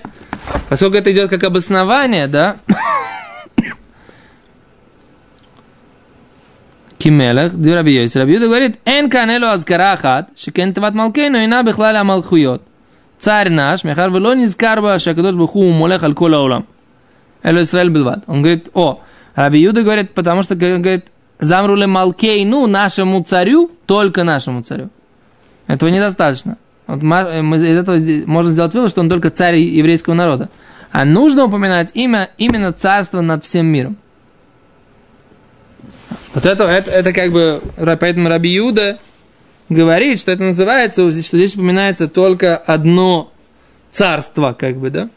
поскольку 0.69 0.97
это 0.97 1.13
идет 1.13 1.31
как 1.31 1.45
обоснование, 1.45 2.27
да, 2.27 2.57
Кимелех, 6.99 7.55
две 7.55 7.75
Рабиоси. 7.75 8.19
Рабиоси 8.19 8.45
говорит, 8.45 8.79
эн 8.85 9.11
канело 9.11 9.53
азкара 9.53 9.93
ахат, 9.93 10.31
шекен 10.37 10.75
тават 10.75 10.95
малкейну, 10.95 11.45
ина 11.45 11.63
бихлаля 11.63 12.05
малхуйот. 12.05 12.63
Царь 13.19 13.51
наш, 13.51 13.85
мехар 13.85 14.11
вело 14.11 14.35
низкарба, 14.35 14.99
шакадош 14.99 15.35
баху 15.35 15.63
молех 15.71 16.03
аль 16.03 16.15
кола 16.15 16.39
улам. 16.39 16.67
Эло 17.43 17.63
Исраэль 17.63 17.91
Бедвад. 17.91 18.25
Он 18.27 18.43
говорит, 18.43 18.69
о, 18.75 19.01
Раби 19.35 19.61
Юда 19.61 19.83
говорит, 19.83 20.15
потому 20.15 20.43
что, 20.43 20.55
говорит, 20.55 21.07
замрули 21.39 21.87
Малкейну, 21.87 22.67
нашему 22.67 23.23
царю, 23.23 23.71
только 23.87 24.25
нашему 24.25 24.63
царю. 24.63 24.91
Этого 25.67 25.91
недостаточно. 25.91 26.59
Вот 26.87 27.03
мы 27.03 27.57
из 27.57 27.63
этого 27.63 27.99
можно 28.27 28.53
сделать 28.53 28.75
вывод, 28.75 28.91
что 28.91 29.01
он 29.01 29.09
только 29.09 29.31
царь 29.31 29.57
еврейского 29.57 30.15
народа. 30.15 30.51
А 30.93 31.05
нужно 31.05 31.45
упоминать 31.45 31.91
имя, 31.95 32.31
именно 32.39 32.73
царство 32.73 33.21
над 33.21 33.45
всем 33.45 33.67
миром. 33.67 33.97
Вот 36.35 36.47
это, 36.47 36.65
это, 36.65 36.91
это 36.91 37.13
как 37.13 37.33
бы, 37.33 37.61
поэтому 37.77 38.29
Раби 38.29 38.51
Юда 38.51 38.99
говорит, 39.69 40.21
что 40.21 40.33
это 40.33 40.45
называется, 40.45 41.11
здесь, 41.11 41.27
что 41.27 41.37
здесь 41.37 41.55
упоминается 41.55 42.09
только 42.09 42.57
одно 42.57 43.33
царство, 43.91 44.55
как 44.59 44.77
бы, 44.77 44.91
да? 44.91 45.09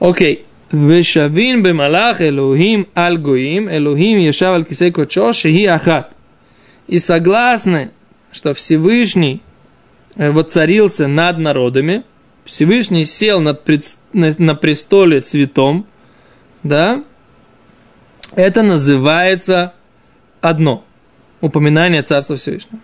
Окей. 0.00 0.44
Вешавин 0.70 1.62
бемалах 1.62 2.20
Элухим 2.20 2.88
альгуим, 2.94 3.70
Элухим 3.70 4.18
ешав 4.18 4.54
аль 4.54 4.64
кисей 4.64 4.92
кочо, 4.92 5.32
шихи 5.32 5.64
ахат. 5.64 6.12
И 6.86 6.98
согласны, 6.98 7.90
что 8.32 8.52
Всевышний 8.52 9.40
э, 10.16 10.30
воцарился 10.30 11.06
над 11.06 11.38
народами, 11.38 12.02
Всевышний 12.44 13.04
сел 13.04 13.40
над, 13.40 13.66
на 14.12 14.54
престоле 14.54 15.22
святом, 15.22 15.86
да, 16.62 17.02
это 18.38 18.62
называется 18.62 19.72
одно 20.40 20.84
упоминание 21.40 22.02
Царства 22.02 22.36
Всевышнего. 22.36 22.78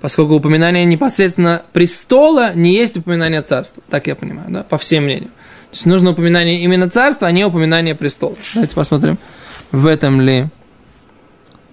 Поскольку 0.00 0.34
упоминание 0.34 0.84
непосредственно 0.84 1.62
престола 1.72 2.52
не 2.54 2.74
есть 2.74 2.96
упоминание 2.96 3.40
царства, 3.40 3.82
так 3.88 4.08
я 4.08 4.14
понимаю, 4.14 4.50
да, 4.50 4.62
по 4.62 4.76
всем 4.76 5.04
мнениям. 5.04 5.30
То 5.70 5.74
есть 5.74 5.86
нужно 5.86 6.10
упоминание 6.10 6.60
именно 6.60 6.90
царства, 6.90 7.28
а 7.28 7.32
не 7.32 7.44
упоминание 7.44 7.94
престола. 7.94 8.36
Давайте 8.54 8.74
посмотрим, 8.74 9.18
в 9.72 9.86
этом 9.86 10.20
ли. 10.20 10.48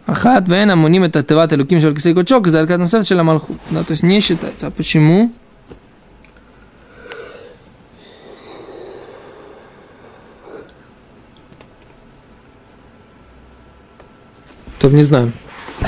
Ахат 0.05 0.47
вен 0.47 0.71
амуним 0.71 1.03
это 1.03 1.21
теват 1.23 1.53
элуким 1.53 1.81
шел 1.81 1.93
кисей 1.93 2.13
кочок, 2.13 2.47
заркат 2.47 2.79
насев 2.79 3.05
шел 3.05 3.19
амалхут. 3.19 3.57
Да, 3.71 3.83
то 3.83 3.91
есть 3.91 4.03
не 4.03 4.19
считается. 4.19 4.67
А 4.67 4.71
почему? 4.71 5.31
Тут 14.83 14.91
не 14.91 15.03
знаю. 15.03 15.31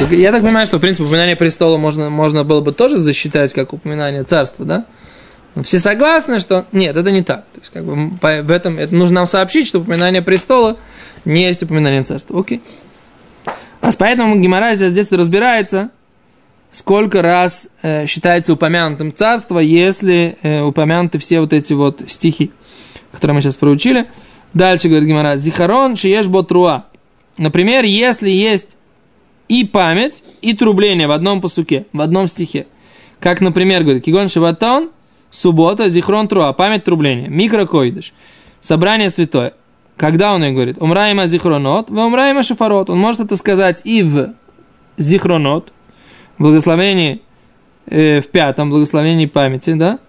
Я 0.10 0.32
так 0.32 0.42
понимаю, 0.42 0.66
что, 0.68 0.78
в 0.78 0.80
принципе, 0.80 1.04
упоминание 1.04 1.36
престола 1.36 1.75
можно, 1.75 2.10
можно 2.10 2.46
было 2.46 2.62
бы 2.62 2.72
тоже 2.72 2.98
засчитать 2.98 3.54
как 3.54 3.74
упоминание 3.74 4.24
царства, 4.24 4.64
да? 4.64 4.86
Но 5.54 5.64
все 5.64 5.80
согласны, 5.80 6.40
что 6.40 6.66
нет, 6.72 6.96
это 6.96 7.12
не 7.12 7.22
так. 7.22 7.44
То 7.54 7.60
есть, 7.60 7.72
как 7.74 7.84
бы, 7.84 8.18
по- 8.18 8.42
в 8.42 8.50
этом 8.50 8.80
это 8.80 8.96
нужно 8.96 9.16
нам 9.16 9.28
сообщить, 9.28 9.68
что 9.68 9.82
упоминание 9.82 10.22
престола 10.22 10.78
не 11.25 11.44
есть 11.44 11.62
упоминание 11.62 12.04
царства. 12.04 12.40
Окей. 12.40 12.62
А 13.82 13.92
с 13.92 13.98
поэтому 13.98 14.40
Гимара 14.40 14.75
здесь 14.75 15.12
разбирается, 15.12 15.90
сколько 16.72 17.22
раз 17.22 17.68
э, 17.82 18.06
считается 18.06 18.54
упомянутым 18.54 19.14
царство, 19.14 19.60
если 19.60 20.38
э, 20.42 20.62
упомянуты 20.62 21.20
все 21.20 21.42
вот 21.42 21.52
эти 21.52 21.74
вот 21.74 22.02
стихи, 22.08 22.50
которые 23.12 23.36
мы 23.36 23.42
сейчас 23.42 23.56
проучили. 23.56 24.06
Дальше 24.54 24.88
говорит 24.88 25.10
Гимара, 25.10 25.36
Зихарон 25.36 25.98
шиеш 25.98 26.28
ботруа. 26.28 26.86
Например, 27.38 27.84
если 27.84 28.30
есть 28.30 28.78
и 29.48 29.64
память, 29.64 30.24
и 30.42 30.54
трубление 30.54 31.08
в 31.08 31.12
одном 31.12 31.42
посуке, 31.42 31.86
в 31.94 32.02
одном 32.02 32.28
стихе. 32.28 32.68
Как, 33.20 33.42
например, 33.42 33.84
говорит, 33.84 34.04
Кигон 34.04 34.28
Шиватон, 34.28 34.90
суббота, 35.30 35.90
Зихрон 35.90 36.28
Труа, 36.28 36.54
память 36.54 36.84
трубления, 36.84 37.28
микрокоидыш, 37.28 38.14
собрание 38.62 39.10
святое. 39.10 39.54
Когда 39.98 40.34
он 40.34 40.44
ее 40.44 40.52
говорит? 40.52 40.78
Умраима 40.82 41.28
зихронот, 41.28 41.90
в 41.90 41.98
умраима 41.98 42.44
шафарот. 42.44 42.90
Он 42.90 42.98
может 42.98 43.22
это 43.22 43.38
сказать 43.38 43.82
и 43.86 44.04
в 44.04 44.34
зихронот, 44.98 45.72
благословении 46.38 47.22
э, 47.86 48.20
в 48.20 48.28
пятом, 48.28 48.70
благословении 48.72 49.25
памяти, 49.25 49.74
да? 49.74 50.00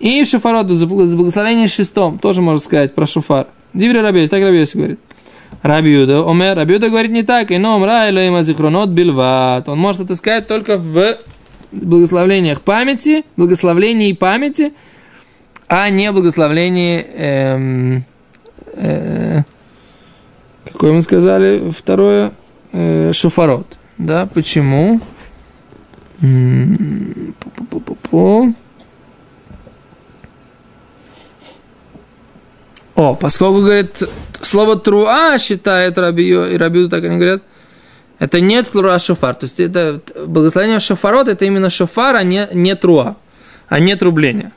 И 0.00 0.24
в 0.24 0.28
шафарот, 0.28 0.66
в 0.66 1.16
благословении 1.16 1.66
шестом, 1.66 2.18
тоже 2.18 2.42
можно 2.42 2.60
сказать 2.60 2.94
про 2.94 3.06
шуфар. 3.06 3.46
Диври 3.72 4.00
Рабейс, 4.00 4.30
так 4.30 4.42
Рабейс 4.42 4.74
говорит. 4.74 4.98
Рабиуда, 5.66 6.28
Омер, 6.28 6.56
Рабиуда 6.56 6.88
говорит 6.88 7.10
не 7.10 7.22
так, 7.22 7.50
и 7.50 7.58
но 7.58 7.76
Омра 7.76 8.10
Элоима 8.10 8.42
Зихронот 8.42 8.90
Бильват. 8.90 9.68
Он 9.68 9.78
может 9.78 10.02
это 10.02 10.14
сказать 10.14 10.46
только 10.46 10.78
в 10.78 11.16
благословлениях 11.72 12.60
памяти, 12.60 13.24
благословлении 13.36 14.12
памяти, 14.12 14.72
а 15.68 15.88
не 15.90 16.10
благословлении, 16.12 16.98
эм, 16.98 18.04
э, 18.74 19.42
какое 20.64 20.92
мы 20.92 21.02
сказали, 21.02 21.72
второе, 21.76 22.32
э, 22.72 23.12
шофарот. 23.12 23.78
Да, 23.98 24.28
почему? 24.32 25.00
Пу-пу-пу-пу. 26.20 28.54
О, 32.96 33.14
поскольку, 33.14 33.60
говорит, 33.60 34.02
слово 34.40 34.76
труа 34.76 35.36
считает 35.38 35.98
Рабию, 35.98 36.50
и 36.50 36.56
Рабию 36.56 36.88
так 36.88 37.04
они 37.04 37.16
говорят, 37.16 37.42
это 38.18 38.40
не 38.40 38.62
труа 38.62 38.98
шофар. 38.98 39.34
То 39.34 39.44
есть 39.44 39.60
это 39.60 40.00
благословение 40.26 40.80
шофарот, 40.80 41.28
это 41.28 41.44
именно 41.44 41.68
шофар, 41.68 42.16
а 42.16 42.22
не, 42.22 42.48
не 42.54 42.74
труа, 42.74 43.16
а 43.68 43.80
не 43.80 43.94
трубление. 43.96 44.50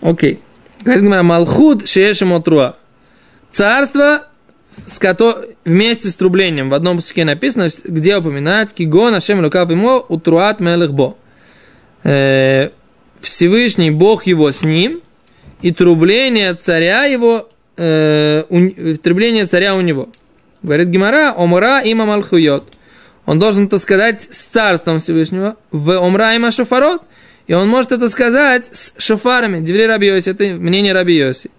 Окей. 0.00 0.40
Говорит 0.80 1.04
Гимара, 1.04 1.22
Малхуд 1.22 1.86
шеешему 1.86 2.40
труа. 2.40 2.74
Царство, 3.50 4.26
с 4.86 4.98
которым, 4.98 5.44
вместе 5.66 6.08
с 6.08 6.14
трублением, 6.14 6.70
в 6.70 6.74
одном 6.74 6.96
пуске 6.96 7.26
написано, 7.26 7.68
где 7.84 8.16
упоминать 8.16 8.72
Кигон 8.72 9.14
Ашем 9.14 9.44
Лукав 9.44 9.68
ему 9.68 10.02
утруат 10.08 10.58
мелехбо. 10.60 11.16
Э, 12.02 12.70
Всевышний 13.20 13.90
Бог 13.90 14.24
его 14.24 14.50
с 14.50 14.62
ним– 14.62 15.02
и 15.62 15.72
трубление 15.72 16.54
царя 16.54 17.04
его, 17.04 17.48
э, 17.76 18.44
у, 18.48 18.96
трубление 18.96 19.46
царя 19.46 19.74
у 19.74 19.80
него. 19.80 20.08
Говорит 20.62 20.88
Гимара, 20.88 21.32
омра 21.36 21.80
има 21.80 22.04
малхуйот. 22.06 22.72
Он 23.26 23.38
должен 23.38 23.66
это 23.66 23.78
сказать 23.78 24.22
с 24.22 24.46
царством 24.46 24.98
Всевышнего, 24.98 25.56
в 25.70 25.98
омра 25.98 26.34
има 26.34 26.50
шофарот, 26.50 27.02
и 27.46 27.54
он 27.54 27.68
может 27.68 27.92
это 27.92 28.08
сказать 28.08 28.66
с 28.72 28.94
шофарами. 28.98 29.60
Дивли 29.60 29.82
Раби 29.82 30.08
Йоси, 30.08 30.30
это 30.30 30.44
мнение 30.44 30.92
Раби 30.92 31.16
Йоси. 31.16 31.50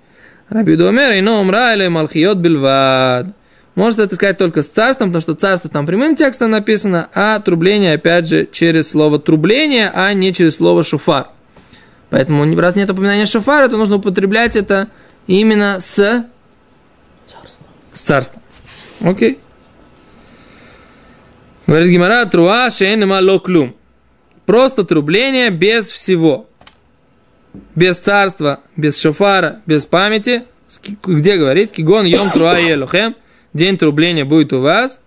Раби 0.50 0.76
Думер, 0.76 1.12
и 1.12 1.26
омра 1.26 1.74
или 1.74 1.88
малхиот 1.88 2.38
бильвад. 2.38 3.28
Может 3.76 4.00
это 4.00 4.16
сказать 4.16 4.38
только 4.38 4.64
с 4.64 4.68
царством, 4.68 5.10
потому 5.10 5.22
что 5.22 5.34
царство 5.34 5.70
там 5.70 5.86
прямым 5.86 6.16
текстом 6.16 6.52
написано, 6.52 7.08
а 7.14 7.40
трубление, 7.40 7.94
опять 7.94 8.28
же, 8.28 8.48
через 8.52 8.90
слово 8.90 9.18
трубление, 9.18 9.90
а 9.94 10.14
не 10.14 10.34
через 10.34 10.58
слово 10.58 10.84
шуфар. 10.84 11.28
Поэтому, 12.12 12.56
раз 12.60 12.76
нет 12.76 12.90
упоминания 12.90 13.26
шофара, 13.26 13.70
то 13.70 13.78
нужно 13.78 13.96
употреблять 13.96 14.56
это 14.56 14.90
именно 15.28 15.80
с 15.80 16.26
Царство. 17.26 17.66
с 17.94 18.02
царством. 18.02 18.42
Окей. 19.00 19.40
Говорит 21.66 21.90
Гимара, 21.90 22.26
труа 22.26 22.70
шейнема 22.70 23.22
локлюм. 23.22 23.76
Просто 24.46 24.84
трубление 24.84 25.50
без 25.52 25.90
всего. 25.90 26.50
Без 27.76 27.98
царства, 27.98 28.60
без 28.76 29.00
шофара, 29.00 29.62
без 29.66 29.86
памяти. 29.86 30.44
Где 31.04 31.38
говорит? 31.38 31.72
Кигон 31.72 32.06
йом 32.06 32.30
труа 32.30 32.58
елохем. 32.58 33.16
День 33.54 33.78
трубления 33.78 34.26
будет 34.26 34.52
у 34.52 34.60
вас. 34.60 35.00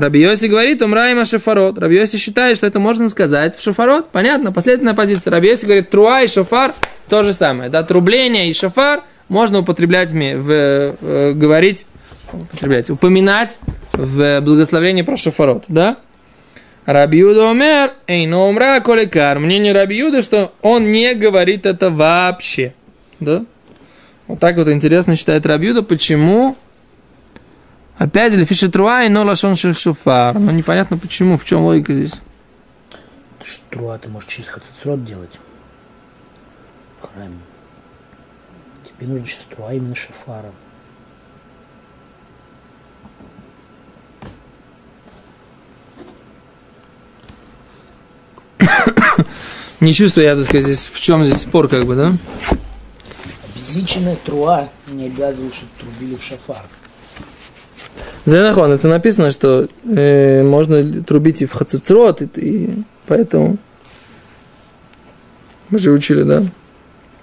Рабиоси 0.00 0.46
говорит, 0.46 0.80
умраима 0.80 1.24
шофарот. 1.24 1.78
Рабиоси 1.78 2.16
считает, 2.16 2.56
что 2.56 2.66
это 2.66 2.80
можно 2.80 3.08
сказать 3.10 3.56
в 3.56 3.62
шофарот. 3.62 4.10
Понятно, 4.10 4.50
последовательная 4.50 4.94
позиция. 4.94 5.30
Рабиоси 5.30 5.66
говорит, 5.66 5.90
труа 5.90 6.22
и 6.22 6.26
шофар 6.26 6.74
то 7.08 7.22
же 7.22 7.34
самое. 7.34 7.68
Да, 7.68 7.82
трубление 7.82 8.50
и 8.50 8.54
шофар 8.54 9.02
можно 9.28 9.58
употреблять, 9.58 10.10
в, 10.10 10.14
в, 10.14 10.96
в 11.00 11.34
говорить, 11.34 11.86
употреблять, 12.32 12.88
упоминать 12.88 13.58
в 13.92 14.40
благословении 14.40 15.02
про 15.02 15.18
шофарот. 15.18 15.64
Да? 15.68 15.98
Рабиуда 16.86 17.44
умер, 17.44 17.92
эй, 18.06 18.26
но 18.26 18.48
умра 18.48 18.80
коликар. 18.80 19.38
Мнение 19.38 19.74
Рабиуда, 19.74 20.22
что 20.22 20.52
он 20.62 20.90
не 20.90 21.14
говорит 21.14 21.66
это 21.66 21.90
вообще. 21.90 22.72
Да? 23.20 23.44
Вот 24.26 24.40
так 24.40 24.56
вот 24.56 24.68
интересно 24.68 25.14
считает 25.14 25.44
Рабиуда, 25.44 25.82
почему 25.82 26.56
Опять 28.00 28.32
же, 28.32 28.46
фишетруа 28.46 29.06
но 29.10 29.24
лашон 29.24 29.56
шуфар. 29.56 30.38
Но 30.38 30.52
непонятно 30.52 30.96
почему, 30.96 31.36
в 31.36 31.44
чем 31.44 31.64
логика 31.64 31.92
здесь. 31.92 32.22
Ты 33.38 33.46
что, 33.46 33.62
труа 33.68 33.98
ты 33.98 34.08
можешь 34.08 34.30
через 34.30 34.48
хацицрот 34.48 35.04
делать? 35.04 35.38
В 37.02 37.12
храме. 37.12 37.36
Тебе 38.84 39.06
нужно 39.06 39.26
сейчас 39.26 39.44
труа 39.54 39.74
именно 39.74 39.94
шафара. 39.94 40.50
Не 49.80 49.92
чувствую 49.92 50.24
я, 50.24 50.36
так 50.36 50.46
сказать, 50.46 50.64
здесь, 50.64 50.88
в 50.90 50.98
чем 50.98 51.26
здесь 51.26 51.42
спор, 51.42 51.68
как 51.68 51.84
бы, 51.84 51.96
да? 51.96 52.14
Обезличенная 53.44 54.16
труа 54.16 54.70
не 54.86 55.04
обязывает, 55.04 55.54
чтобы 55.54 55.72
трубили 55.78 56.14
в 56.14 56.24
шафар. 56.24 56.64
Зенахон, 58.24 58.72
это 58.72 58.88
написано, 58.88 59.30
что 59.30 59.66
э, 59.84 60.42
можно 60.42 61.02
трубить 61.02 61.42
и 61.42 61.46
в 61.46 61.52
хацицрот, 61.52 62.22
и, 62.22 62.26
и 62.36 62.70
поэтому 63.06 63.56
мы 65.70 65.78
же 65.78 65.90
учили, 65.90 66.22
да? 66.22 66.44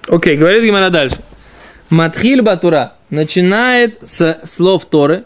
Окей, 0.08 0.38
говорит 0.38 0.64
Гимара 0.64 0.90
дальше. 0.90 1.18
Матхиль 1.90 2.42
Батура 2.42 2.94
начинает 3.10 4.00
с 4.04 4.40
слов 4.46 4.86
Торы, 4.86 5.26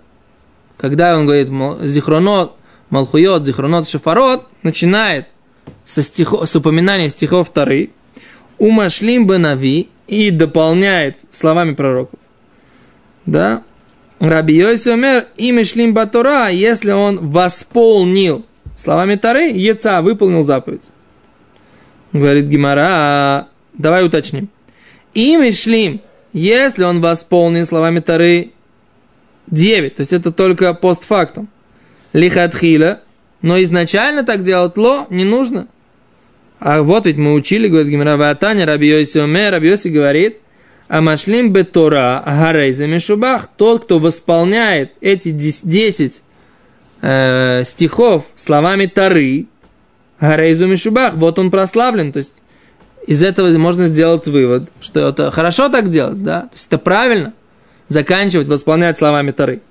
когда 0.77 1.17
он 1.17 1.25
говорит 1.25 1.49
зихронот, 1.81 2.55
малхуйот, 2.89 3.45
зихронот, 3.45 3.88
шафарот, 3.88 4.47
начинает 4.63 5.27
со, 5.86 6.01
стихо, 6.01 6.45
с 6.45 6.55
упоминания 6.55 7.10
стихов 7.10 7.49
Торы, 7.51 7.91
умашлим 8.57 9.27
бенави 9.27 9.89
и 10.07 10.31
дополняет 10.31 11.17
словами 11.31 11.73
пророков. 11.73 12.19
Да? 13.25 13.63
Раби 14.21 14.53
Йоси 14.53 14.89
умер, 14.89 15.25
имя 15.36 15.65
шлим 15.65 15.95
батора, 15.95 16.49
если 16.49 16.91
он 16.91 17.31
восполнил 17.31 18.45
словами 18.75 19.15
Тары, 19.15 19.49
яца 19.49 20.03
выполнил 20.03 20.43
заповедь. 20.43 20.84
Говорит 22.13 22.45
Гимара, 22.45 23.47
давай 23.73 24.05
уточним. 24.05 24.49
Имя 25.15 25.51
шлим, 25.51 26.01
если 26.34 26.84
он 26.84 27.01
восполнил 27.01 27.65
словами 27.65 27.99
Тары 27.99 28.51
9, 29.47 29.95
то 29.95 30.01
есть 30.01 30.13
это 30.13 30.31
только 30.31 30.75
постфактум. 30.75 31.49
Лихатхиля, 32.13 33.01
но 33.41 33.60
изначально 33.63 34.23
так 34.23 34.43
делать 34.43 34.77
ло 34.77 35.07
не 35.10 35.23
нужно. 35.23 35.67
А 36.60 36.84
вот 36.84 37.07
ведь 37.07 37.17
мы 37.17 37.34
учили, 37.34 37.67
говорит 37.67 37.89
Гимара, 37.91 38.17
Ватаня, 38.17 38.67
Раби 38.67 38.88
Йоси 38.88 39.17
умер, 39.17 39.53
Раби 39.53 39.69
Йоси 39.69 39.88
говорит– 39.88 40.38
Амашлим 40.91 41.54
бетора 41.54 42.21
гарейза 42.25 42.86
тот, 43.56 43.86
кто 43.86 43.99
восполняет 43.99 44.91
эти 44.99 45.32
10 45.32 46.21
э, 47.01 47.63
стихов 47.65 48.25
словами 48.36 48.88
Тары, 48.88 49.45
гарейзу 50.19 50.67
мишубах, 50.67 51.13
вот 51.13 51.39
он 51.39 51.49
прославлен, 51.49 52.12
то 52.12 52.19
есть 52.19 52.43
из 53.08 53.23
этого 53.23 53.47
можно 53.58 53.88
сделать 53.88 54.27
вывод, 54.27 54.69
что 54.82 55.08
это 55.08 55.32
хорошо 55.32 55.69
так 55.69 55.89
делать, 55.89 56.21
да, 56.21 56.41
то 56.41 56.56
есть 56.56 56.67
это 56.67 56.77
правильно, 56.77 57.34
заканчивать, 57.88 58.49
восполнять 58.49 58.97
словами 58.97 59.32
Тары. 59.32 59.62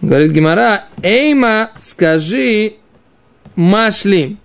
Говорит 0.00 0.32
Гимара, 0.32 0.84
Эйма, 1.02 1.72
скажи 1.78 2.76
машлим. 3.56 4.38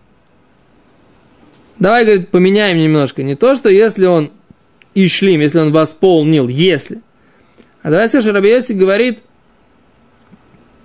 Давай, 1.80 2.04
говорит, 2.04 2.32
поменяем 2.32 2.78
немножко. 2.80 3.24
Не 3.24 3.36
то, 3.36 3.56
что 3.56 3.70
если 3.70 4.06
он 4.06 4.32
и 4.96 5.08
шлим, 5.08 5.42
если 5.42 5.60
он 5.60 5.72
восполнил, 5.72 6.48
если. 6.48 7.02
А 7.82 7.90
давай 7.90 8.08
скажем, 8.10 8.36
Рабиоси 8.36 8.74
говорит, 8.74 9.20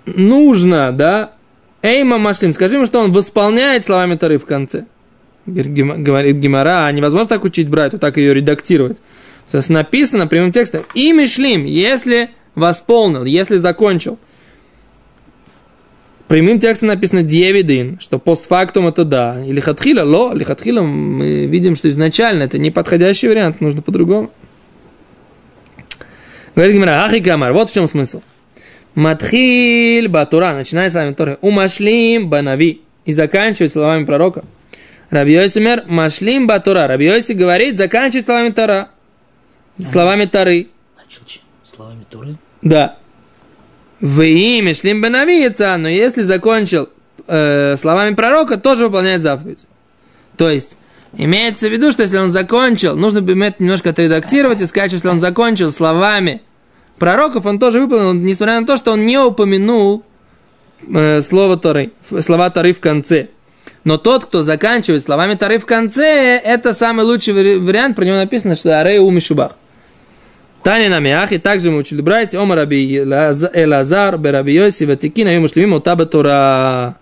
нужно, 0.05 0.91
да, 0.91 1.33
Эйма 1.81 2.17
Машлим, 2.17 2.53
скажи 2.53 2.75
ему, 2.75 2.85
что 2.85 2.99
он 2.99 3.11
восполняет 3.11 3.85
словами 3.85 4.15
Тары 4.15 4.37
в 4.37 4.45
конце. 4.45 4.85
Говорит 5.45 6.35
Гимара, 6.37 6.85
а 6.85 6.91
невозможно 6.91 7.27
так 7.27 7.43
учить 7.43 7.69
брать, 7.69 7.93
вот 7.93 8.01
так 8.01 8.17
ее 8.17 8.33
редактировать. 8.33 8.99
То 9.49 9.57
есть 9.57 9.69
написано 9.69 10.27
прямым 10.27 10.51
текстом, 10.51 10.83
и 10.93 11.11
Мишлим, 11.11 11.65
если 11.65 12.29
восполнил, 12.53 13.25
если 13.25 13.57
закончил. 13.57 14.19
Прямым 16.29 16.59
текстом 16.59 16.89
написано 16.89 17.23
«диевидин», 17.23 17.99
что 17.99 18.19
постфактум 18.19 18.87
это 18.87 19.03
да. 19.03 19.43
Или 19.43 19.59
«хатхила»– 19.59 20.03
«ло». 20.05 20.31
Или 20.31 20.43
«хатхила» 20.43 20.83
мы 20.83 21.47
видим, 21.47 21.75
что 21.75 21.89
изначально 21.89 22.43
это 22.43 22.59
неподходящий 22.59 23.27
вариант, 23.27 23.61
нужно 23.61 23.81
по-другому. 23.81 24.29
Говорит 26.53 26.75
Гимара, 26.75 27.03
ахи 27.03 27.19
камар, 27.19 27.51
вот 27.51 27.71
в 27.71 27.73
чем 27.73 27.87
смысл. 27.87 28.21
Матхиль 28.93 30.07
батура, 30.07 30.53
начинает 30.53 30.91
с 30.91 30.95
вами 30.95 31.15
Торы. 31.15 31.39
Умашлим 31.41 32.29
банави. 32.29 32.81
И 33.05 33.13
заканчивает 33.13 33.71
словами 33.71 34.05
пророка. 34.05 34.43
Раби 35.09 35.33
Йосимер, 35.33 35.85
машлим 35.87 36.45
батура. 36.45 36.85
Раби 36.85 37.05
Йоси 37.05 37.31
говорит, 37.31 37.79
заканчивает 37.79 38.25
словами 38.25 38.49
Тора. 38.49 38.89
Словами 39.79 40.25
Торы. 40.25 40.67
Начал 40.95 41.23
словами 41.65 42.05
Туры? 42.07 42.37
Да. 42.61 42.98
В 44.01 44.21
имя 44.21 44.73
шлим 44.73 45.01
бенавица, 45.01 45.75
но 45.77 45.89
если 45.89 46.21
закончил 46.21 46.89
э, 47.27 47.75
словами 47.77 48.15
пророка, 48.15 48.57
тоже 48.57 48.85
выполняет 48.85 49.21
заповедь. 49.21 49.65
То 50.37 50.49
есть, 50.49 50.77
имеется 51.17 51.67
в 51.67 51.71
виду, 51.71 51.91
что 51.91 52.03
если 52.03 52.17
он 52.17 52.31
закончил, 52.31 52.95
нужно 52.95 53.21
бы 53.21 53.33
иметь 53.33 53.59
немножко 53.59 53.89
отредактировать 53.89 54.61
и 54.61 54.65
сказать, 54.67 54.91
что 54.91 54.95
если 54.95 55.09
он 55.09 55.19
закончил 55.19 55.69
словами 55.69 56.41
пророков, 56.97 57.45
он 57.45 57.59
тоже 57.59 57.81
выполнил, 57.81 58.13
несмотря 58.13 58.59
на 58.61 58.65
то, 58.65 58.77
что 58.77 58.93
он 58.93 59.05
не 59.05 59.17
упомянул 59.17 60.03
э, 60.87 61.19
слово 61.19 61.57
Торы, 61.57 61.91
слова 62.21 62.49
Торы 62.49 62.73
в 62.73 62.79
конце. 62.79 63.27
Но 63.83 63.97
тот, 63.97 64.25
кто 64.25 64.43
заканчивает 64.43 65.03
словами 65.03 65.35
Торы 65.35 65.57
в 65.57 65.65
конце, 65.65 66.37
это 66.37 66.73
самый 66.73 67.05
лучший 67.05 67.33
вариант, 67.59 67.97
про 67.97 68.05
него 68.05 68.17
написано, 68.17 68.55
что 68.55 68.79
Арей 68.79 68.99
Умишубах. 68.99 69.53
Таня 70.63 70.89
на 70.89 70.99
Миах, 70.99 71.31
и 71.31 71.37
также 71.37 71.71
мы 71.71 71.77
учили 71.77 72.01
братья, 72.01 72.39
Ома 72.39 72.55
Раби 72.55 72.97
Элазар, 72.97 74.17
Бераби 74.17 74.53
Йоси, 74.53 74.83
Ватикин, 74.83 75.27
Аюм 75.27 75.47
Шлемим, 75.47 75.73
Утаба 75.73 76.05
Тора. 76.05 76.97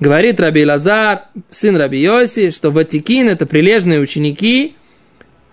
Говорит 0.00 0.38
Раби 0.38 0.66
Лазар, 0.66 1.22
сын 1.50 1.76
Раби 1.76 1.98
Йоси, 2.02 2.50
что 2.50 2.70
Ватикин 2.70 3.28
это 3.28 3.46
прилежные 3.46 4.00
ученики, 4.00 4.76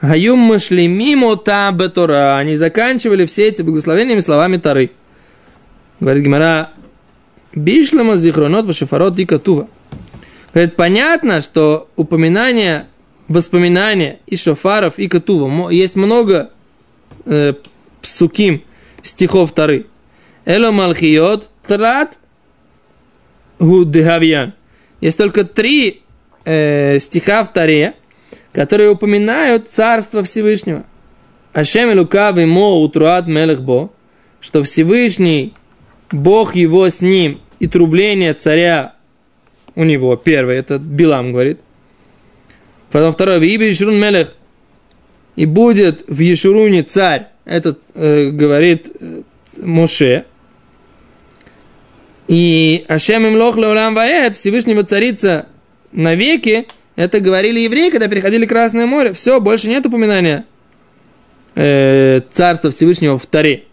Аюм 0.01 0.39
Машлемим 0.39 1.23
Утаба 1.23 1.87
Тора. 1.87 2.37
Они 2.37 2.55
заканчивали 2.55 3.25
все 3.25 3.47
эти 3.47 3.61
благословениями 3.61 4.19
словами 4.19 4.57
Торы. 4.57 4.91
Говорит 5.99 6.23
Гимара, 6.23 6.71
Бишлама 7.53 8.17
Зихронот 8.17 8.65
Вашифарот 8.65 9.19
и 9.19 9.25
Катува. 9.25 9.67
Говорит, 10.53 10.75
понятно, 10.75 11.39
что 11.39 11.87
упоминание, 11.95 12.87
воспоминания 13.27 14.19
и 14.25 14.35
шофаров, 14.35 14.97
и 14.97 15.07
Катува, 15.07 15.69
есть 15.69 15.95
много 15.95 16.49
э, 17.25 17.53
псуким 18.01 18.63
стихов 19.03 19.51
Тары. 19.53 19.85
Эло 20.45 20.71
Малхиот 20.71 21.49
Трат 21.67 22.17
Гудгавьян. 23.59 24.53
Есть 24.99 25.17
только 25.17 25.43
три 25.43 26.01
э, 26.45 26.99
стиха 26.99 27.43
в 27.43 27.53
Таре, 27.53 27.95
которые 28.53 28.89
упоминают 28.89 29.69
Царство 29.69 30.23
Всевышнего. 30.23 30.85
Ашем 31.53 31.97
Лукав 31.97 32.37
и 32.37 32.45
Мо 32.45 32.81
Утруат 32.81 33.27
Мелехбо, 33.27 33.91
что 34.39 34.63
Всевышний, 34.63 35.53
Бог 36.11 36.55
его 36.55 36.89
с 36.89 37.01
ним 37.01 37.41
и 37.59 37.67
трубление 37.67 38.33
царя 38.33 38.95
у 39.75 39.83
него. 39.83 40.15
Первое, 40.15 40.55
это 40.55 40.79
Билам 40.79 41.31
говорит. 41.31 41.59
Потом 42.91 43.11
второе, 43.13 43.37
Виби 43.37 43.71
Ишрун 43.71 43.99
Мелех 43.99 44.33
и 45.35 45.45
будет 45.45 46.03
в 46.07 46.19
Ешуруне 46.19 46.83
царь, 46.83 47.27
этот 47.45 47.81
э, 47.93 48.29
говорит 48.29 48.91
э, 48.99 49.21
Моше, 49.57 50.25
и 52.27 52.85
Ашем 52.87 53.25
им 53.25 53.35
лох 53.35 53.57
леулам 53.57 53.95
ваэт, 53.95 54.35
Всевышнего 54.35 54.83
царица 54.83 55.47
навеки, 55.91 56.67
это 56.95 57.19
говорили 57.19 57.59
евреи, 57.59 57.89
когда 57.89 58.07
переходили 58.07 58.45
Красное 58.45 58.85
море. 58.85 59.13
Все, 59.13 59.39
больше 59.39 59.67
нет 59.67 59.85
упоминания 59.85 60.45
э, 61.55 62.21
царства 62.31 62.71
Всевышнего 62.71 63.17
в 63.17 63.25
Таре. 63.25 63.63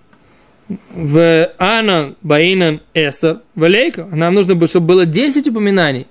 В 0.90 1.50
Анан, 1.58 2.16
Баинан, 2.20 2.80
в 2.94 3.40
Лейка. 3.56 4.04
Нам 4.06 4.34
нужно, 4.34 4.54
было, 4.54 4.68
чтобы 4.68 4.86
было 4.86 5.06
10 5.06 5.48
упоминаний. 5.48 6.06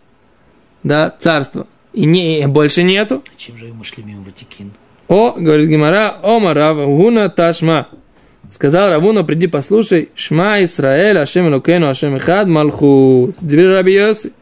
Да, 0.84 1.16
царства. 1.20 1.68
И 1.94 2.06
не, 2.06 2.48
больше 2.48 2.84
нету. 2.84 3.24
Чем 3.36 3.58
же 3.58 3.74
мы 3.74 3.84
шли 3.84 4.04
мимо 4.04 4.24
Ватикин? 4.24 4.72
О, 5.08 5.34
говорит 5.38 5.70
Гимара, 5.70 6.18
Ома 6.22 6.54
Рава 6.54 6.86
Гуна 6.86 7.30
Ташма. 7.30 7.88
Сказал 8.50 8.90
Равуна, 8.90 9.24
приди 9.24 9.48
послушай, 9.48 10.10
Шма 10.16 10.64
Исраэль, 10.64 11.18
Ашем 11.18 11.54
Лукену, 11.54 11.90
Ашем 11.90 12.18
Ихад, 12.18 12.48
Малху. 12.48 13.34
Дверь 13.42 13.74
Раби 13.74 13.94
Йоси. 13.94 14.34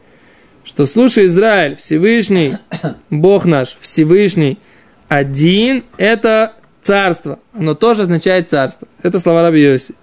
Что 0.64 0.86
слушай, 0.86 1.26
Израиль, 1.26 1.76
Всевышний, 1.76 2.54
Бог 3.10 3.44
наш, 3.44 3.76
Всевышний, 3.80 4.58
один, 5.08 5.84
это 5.98 6.54
царство. 6.82 7.38
Оно 7.52 7.74
тоже 7.74 8.02
означает 8.02 8.50
царство. 8.50 8.88
Это 9.02 9.18
слова 9.20 9.42
Раби 9.42 9.62
Йоси. 9.62 9.94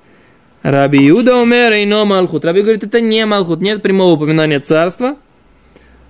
Раби 0.63 1.03
Юда 1.03 1.35
умер 1.35 1.73
и 1.73 1.85
но 1.85 2.05
Малхут. 2.05 2.45
Раби 2.45 2.61
говорит, 2.61 2.85
это 2.85 3.01
не 3.01 3.25
Малхут, 3.25 3.61
нет 3.61 3.81
прямого 3.81 4.13
упоминания 4.13 4.61
царства. 4.61 5.17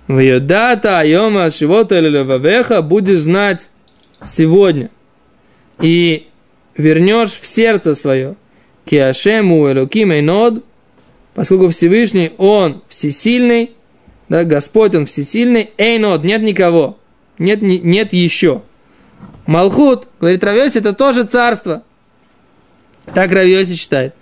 В 0.06 0.18
Йодата, 0.18 1.00
Айома, 1.00 1.50
Шивота 1.50 1.98
или 1.98 2.08
Левавеха 2.08 2.82
будешь 2.82 3.18
знать 3.18 3.70
сегодня 4.22 4.90
и 5.80 6.28
вернешь 6.76 7.32
в 7.32 7.46
сердце 7.46 7.94
свое, 7.94 8.36
Киашему 8.84 9.70
Элоким 9.70 10.12
Эйнод, 10.12 10.64
поскольку 11.34 11.70
Всевышний, 11.70 12.32
Он 12.38 12.82
всесильный, 12.88 13.72
да, 14.28 14.44
Господь, 14.44 14.94
Он 14.94 15.06
всесильный, 15.06 15.70
Эйнод, 15.78 16.24
нет 16.24 16.42
никого, 16.42 16.98
нет, 17.38 17.62
нет 17.62 18.12
еще. 18.12 18.62
Малхут, 19.46 20.08
говорит 20.20 20.42
Равьоси, 20.42 20.78
это 20.78 20.92
тоже 20.92 21.24
царство. 21.24 21.82
Так 23.12 23.32
Равьоси 23.32 23.74
считает. 23.74 24.14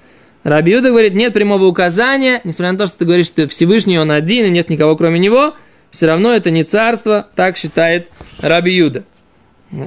Рабиуда 0.42 0.88
говорит, 0.88 1.14
нет 1.14 1.33
прямого 1.33 1.66
указания, 1.66 2.40
несмотря 2.42 2.72
на 2.72 2.78
то, 2.78 2.87
что 2.88 2.98
ты 2.98 3.05
говоришь, 3.05 3.26
что 3.26 3.48
Всевышний 3.48 3.98
он 3.98 4.11
один, 4.11 4.46
и 4.46 4.50
нет 4.50 4.68
никого 4.68 4.96
кроме 4.96 5.20
него, 5.20 5.55
все 5.90 6.07
равно 6.07 6.33
это 6.33 6.50
не 6.50 6.64
царство, 6.64 7.28
так 7.37 7.57
считает 7.57 8.09
Рабиуда. 8.40 9.05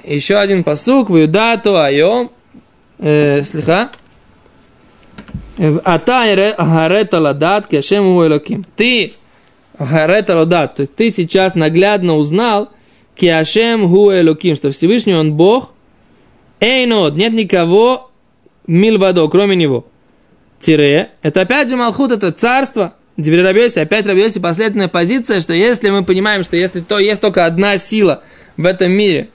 Еще 0.03 0.37
один 0.37 0.63
посук, 0.63 1.09
вюдату 1.09 1.77
айом, 1.77 2.31
э, 2.97 3.43
слиха, 3.43 3.91
Ата 5.57 6.55
гарета 6.57 7.19
ладат 7.19 7.67
кешем 7.67 8.05
элоким. 8.21 8.65
Ты 8.75 9.13
гарета 9.79 10.35
ладат, 10.35 10.75
то 10.75 10.81
есть 10.81 10.95
ты 10.95 11.11
сейчас 11.11 11.55
наглядно 11.55 12.15
узнал 12.15 12.71
кешем 13.15 13.87
гу 13.87 14.11
элоким, 14.11 14.55
что 14.55 14.71
Всевышний 14.71 15.13
он 15.13 15.33
Бог. 15.33 15.71
Эйнод, 16.59 17.15
нет 17.15 17.33
никого 17.33 18.11
мильвадо, 18.67 19.27
кроме 19.27 19.55
него. 19.55 19.85
Тире, 20.59 21.11
это 21.21 21.41
опять 21.41 21.69
же 21.69 21.75
Малхут, 21.75 22.11
это 22.11 22.31
царство. 22.31 22.95
Дверь 23.17 23.43
Рабиоси, 23.43 23.79
опять 23.79 24.07
Рабиоси 24.07 24.39
последняя 24.39 24.87
позиция, 24.87 25.39
что 25.39 25.53
если 25.53 25.89
мы 25.89 26.03
понимаем, 26.03 26.43
что 26.43 26.57
если 26.57 26.81
то 26.81 26.97
есть 26.99 27.21
только 27.21 27.45
одна 27.45 27.77
сила 27.77 28.23
в 28.57 28.65
этом 28.65 28.91
мире, 28.91 29.29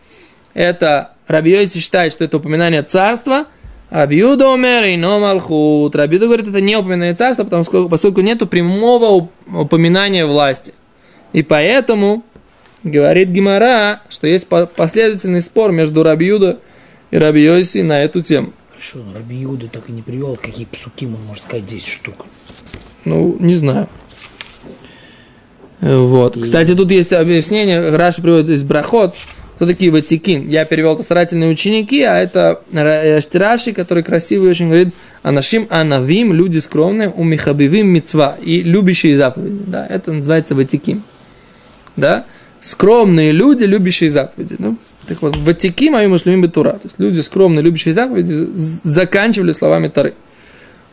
это 0.54 1.12
Рабиоси 1.26 1.78
считает, 1.78 2.12
что 2.12 2.24
это 2.24 2.38
упоминание 2.38 2.82
царства, 2.82 3.46
Рабиуда 3.90 4.48
умер 4.48 4.84
и 4.84 4.96
но 4.96 5.18
малхут. 5.18 5.96
Рабиуда 5.96 6.26
говорит, 6.26 6.48
это 6.48 6.60
не 6.60 6.76
упоминание 6.76 7.14
царства, 7.14 7.44
потому 7.44 7.64
что, 7.64 7.88
поскольку 7.88 8.20
нет 8.20 8.48
прямого 8.48 9.28
упоминания 9.52 10.26
власти. 10.26 10.74
И 11.32 11.42
поэтому 11.42 12.24
говорит 12.84 13.28
Гимара, 13.30 14.02
что 14.08 14.26
есть 14.26 14.46
последовательный 14.46 15.40
спор 15.40 15.72
между 15.72 16.02
Рабиуда 16.02 16.58
и 17.10 17.18
Рабиоси 17.18 17.78
на 17.78 18.02
эту 18.02 18.22
тему. 18.22 18.52
Хорошо, 18.80 19.04
но 19.06 19.18
Раби 19.18 19.44
Иуда 19.44 19.68
так 19.68 19.90
и 19.90 19.92
не 19.92 20.00
привел, 20.00 20.38
какие 20.40 20.64
псуки 20.64 21.04
он 21.04 21.18
может 21.26 21.44
сказать 21.44 21.66
10 21.66 21.86
штук. 21.86 22.24
Ну, 23.04 23.36
не 23.38 23.54
знаю. 23.54 23.88
Вот. 25.80 26.38
И... 26.38 26.40
Кстати, 26.40 26.74
тут 26.74 26.90
есть 26.90 27.12
объяснение, 27.12 27.94
Раша 27.94 28.22
приводит 28.22 28.48
из 28.48 28.64
Брахот, 28.64 29.14
кто 29.61 29.66
такие 29.66 29.90
ватикин? 29.90 30.49
Я 30.49 30.64
перевел 30.64 30.94
это 30.94 31.03
старательные 31.03 31.51
ученики, 31.51 32.01
а 32.01 32.16
это 32.16 32.62
Штираши, 32.73 33.75
который 33.75 34.03
красивый 34.03 34.49
очень 34.49 34.68
говорит, 34.68 34.94
Анашим 35.23 35.66
Анавим, 35.68 36.33
люди 36.33 36.57
скромные, 36.57 37.12
у 37.14 37.25
Михабивим 37.25 37.88
Мицва, 37.88 38.38
и 38.42 38.62
любящие 38.62 39.18
заповеди. 39.18 39.59
Да, 39.66 39.87
это 39.87 40.14
называется 40.14 40.55
ватикин. 40.55 41.03
Да? 41.94 42.25
Скромные 42.62 43.33
люди, 43.33 43.64
любящие 43.64 44.09
заповеди. 44.09 44.57
Ну, 44.59 44.79
так 45.07 45.20
вот, 45.20 45.37
ватики 45.37 45.90
мою 45.90 46.09
мушлимим 46.09 46.40
бетура. 46.40 46.73
То 46.73 46.85
есть 46.85 46.99
люди 46.99 47.20
скромные, 47.20 47.62
любящие 47.62 47.92
заповеди, 47.92 48.49
заканчивали 48.55 49.53
словами 49.53 49.88
Тары. 49.88 50.14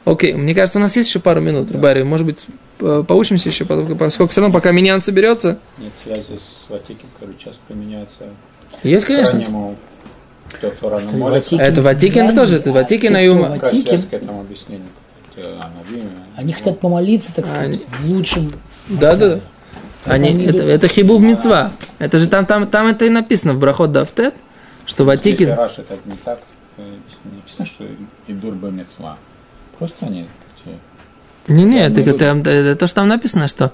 Окей, 0.03 0.33
мне 0.33 0.53
кажется, 0.53 0.79
у 0.79 0.81
нас 0.81 0.93
есть 0.97 1.07
еще 1.07 1.19
пару 1.21 1.39
минут, 1.39 1.71
Барри. 1.71 2.03
Может 2.03 2.25
быть, 2.25 2.45
поучимся 2.79 3.47
еще, 3.47 3.63
поскольку 3.63 4.29
все 4.29 4.41
равно 4.41 4.53
пока 4.53 4.73
миньян 4.73 5.01
соберется. 5.01 5.57
Нет 5.77 5.93
связи 6.03 6.37
с 6.37 6.69
Ватиком, 6.69 7.09
который 7.17 7.35
часто 7.41 7.59
применяется 7.65 8.25
есть, 8.83 9.05
конечно. 9.05 9.75
Рано 10.81 11.11
молится. 11.11 11.55
Это 11.55 11.81
Ватикин 11.81 12.35
тоже, 12.35 12.57
это 12.57 12.71
Ватикин 12.71 13.15
и 13.17 13.25
Юма. 13.25 13.57
Ватикин. 13.59 14.01
к 14.03 14.13
этому 14.13 14.41
объяснению? 14.41 14.87
Они 16.35 16.53
хотят 16.53 16.79
помолиться, 16.79 17.33
так 17.33 17.45
сказать, 17.45 17.65
Они... 17.65 17.85
в 17.99 18.09
лучшем. 18.09 18.51
Да, 18.87 19.15
да. 19.15 19.39
Они, 20.05 20.29
они 20.29 20.45
это, 20.45 20.63
это 20.63 20.87
хибув 20.87 21.21
мецва. 21.21 21.71
Это 21.99 22.19
же 22.19 22.27
там, 22.27 22.45
там, 22.45 22.67
там 22.67 22.87
это 22.87 23.05
и 23.05 23.09
написано 23.09 23.53
в 23.53 23.59
Брахот 23.59 23.91
Дафтет, 23.91 24.33
что 24.85 25.03
Ватикин... 25.03 25.49
Если 25.49 25.61
Раш, 25.61 25.79
это 25.79 25.95
не 26.05 26.15
так, 26.23 26.39
написано, 27.23 27.65
что 27.65 27.85
Идур 28.27 28.53
мецва. 28.53 29.17
Просто 29.77 30.05
они... 30.05 30.27
Не, 31.47 31.63
не, 31.63 31.79
это, 31.79 32.01
это, 32.01 32.25
это, 32.25 32.49
это 32.49 32.75
то, 32.75 32.87
что 32.87 32.97
там 32.97 33.07
написано, 33.07 33.47
что, 33.47 33.71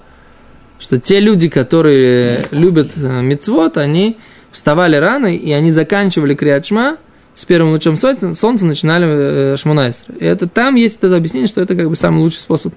что 0.78 1.00
те 1.00 1.18
люди, 1.18 1.48
которые 1.48 2.46
любят 2.52 2.92
э, 2.96 3.20
мецвод, 3.20 3.78
они 3.78 4.16
вставали 4.54 4.96
рано, 4.96 5.26
и 5.26 5.50
они 5.50 5.70
заканчивали 5.70 6.34
криачма 6.34 6.96
с 7.34 7.44
первым 7.44 7.72
лучом 7.72 7.96
солнца, 7.96 8.34
солнца 8.34 8.64
начинали 8.64 9.06
э, 9.06 9.56
Шмонайсра. 9.56 10.14
И 10.14 10.24
это 10.24 10.48
там 10.48 10.76
есть 10.76 10.98
это 11.02 11.16
объяснение, 11.16 11.48
что 11.48 11.60
это 11.60 11.74
как 11.74 11.88
бы 11.88 11.96
самый 11.96 12.20
лучший 12.20 12.40
способ 12.40 12.72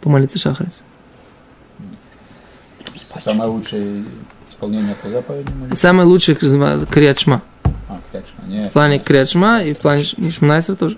помолиться 0.00 0.38
Шахарис. 0.38 0.82
Самое 3.22 3.50
лучшее 3.50 4.04
исполнение 4.50 4.92
этой 4.92 5.12
заповеди. 5.12 5.50
Самый 5.74 6.06
лучший 6.06 6.34
Криачма. 6.34 7.42
А, 7.88 8.00
Крячма. 8.10 8.44
Не, 8.46 8.68
В 8.68 8.72
плане 8.72 8.98
Криачма 8.98 9.62
и 9.62 9.74
в 9.74 9.78
плане 9.78 10.02
Шмонайсра 10.02 10.76
тоже. 10.76 10.96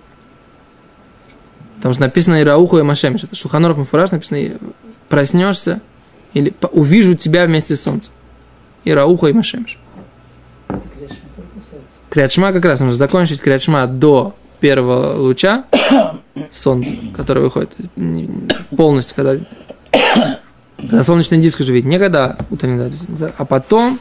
Потому 1.77 1.95
что 1.95 2.03
написано 2.03 2.41
Ирауху 2.41 2.79
и 2.79 2.83
Машемиш. 2.83 3.25
Это 3.25 3.35
Шуханорах 3.35 3.77
Мафураж 3.77 4.11
написано 4.11 4.59
проснешься 5.09 5.81
или 6.35 6.53
увижу 6.73 7.15
тебя 7.15 7.47
вместе 7.47 7.77
с 7.77 7.83
солнцем. 7.83 8.13
Ирауху 8.85 9.27
и 9.27 9.33
Машемиш. 9.33 9.79
Криачма 12.11 12.53
как 12.53 12.65
раз 12.65 12.81
нужно 12.81 12.97
закончить 12.97 13.41
Криачма 13.41 13.87
до 13.87 14.35
первого 14.61 15.17
луча 15.17 15.65
солнца, 16.51 16.93
который 17.17 17.43
выходит 17.43 17.71
полностью, 18.77 19.15
когда, 19.15 19.37
когда 20.77 21.05
солнечный 21.05 21.39
диск 21.39 21.61
уже 21.61 21.73
видит, 21.73 21.89
не 21.89 21.99
когда 21.99 22.37
утренний, 22.51 22.91
а 23.37 23.45
потом 23.45 23.99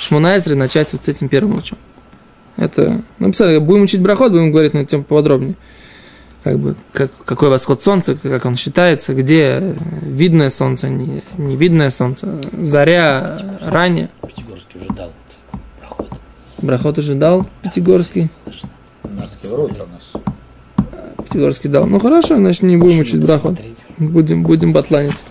Шмунайзры 0.00 0.54
начать 0.54 0.92
вот 0.92 1.04
с 1.04 1.08
этим 1.08 1.28
первым 1.28 1.56
лучом. 1.56 1.76
Это, 2.56 3.02
ну, 3.18 3.26
представляете, 3.26 3.64
будем 3.64 3.82
учить 3.82 4.00
брахот, 4.00 4.32
будем 4.32 4.50
говорить 4.50 4.72
на 4.72 4.78
эту 4.78 4.90
тему 4.90 5.04
поподробнее. 5.04 5.56
Как 6.42 6.58
бы, 6.58 6.74
как, 6.92 7.10
какой 7.26 7.50
восход 7.50 7.82
солнца, 7.82 8.16
как 8.16 8.46
он 8.46 8.56
считается, 8.56 9.14
где 9.14 9.76
видное 10.02 10.48
солнце, 10.48 10.88
не, 10.88 11.22
не 11.36 11.56
видное 11.56 11.90
солнце, 11.90 12.28
заря, 12.62 13.38
ранее. 13.60 14.08
Пятигорский 14.26 14.80
уже 14.80 14.88
дал. 14.88 15.12
Брахот 16.62 16.98
уже 16.98 17.14
дал 17.14 17.46
Пятигорский. 17.62 18.28
Пятигорский 21.24 21.70
дал. 21.70 21.86
Ну 21.86 21.98
хорошо, 21.98 22.36
значит 22.36 22.62
не 22.62 22.76
будем 22.76 23.00
учить 23.00 23.20
брахот. 23.20 23.58
Будем, 23.98 24.42
будем 24.42 24.72
батланить. 24.72 25.22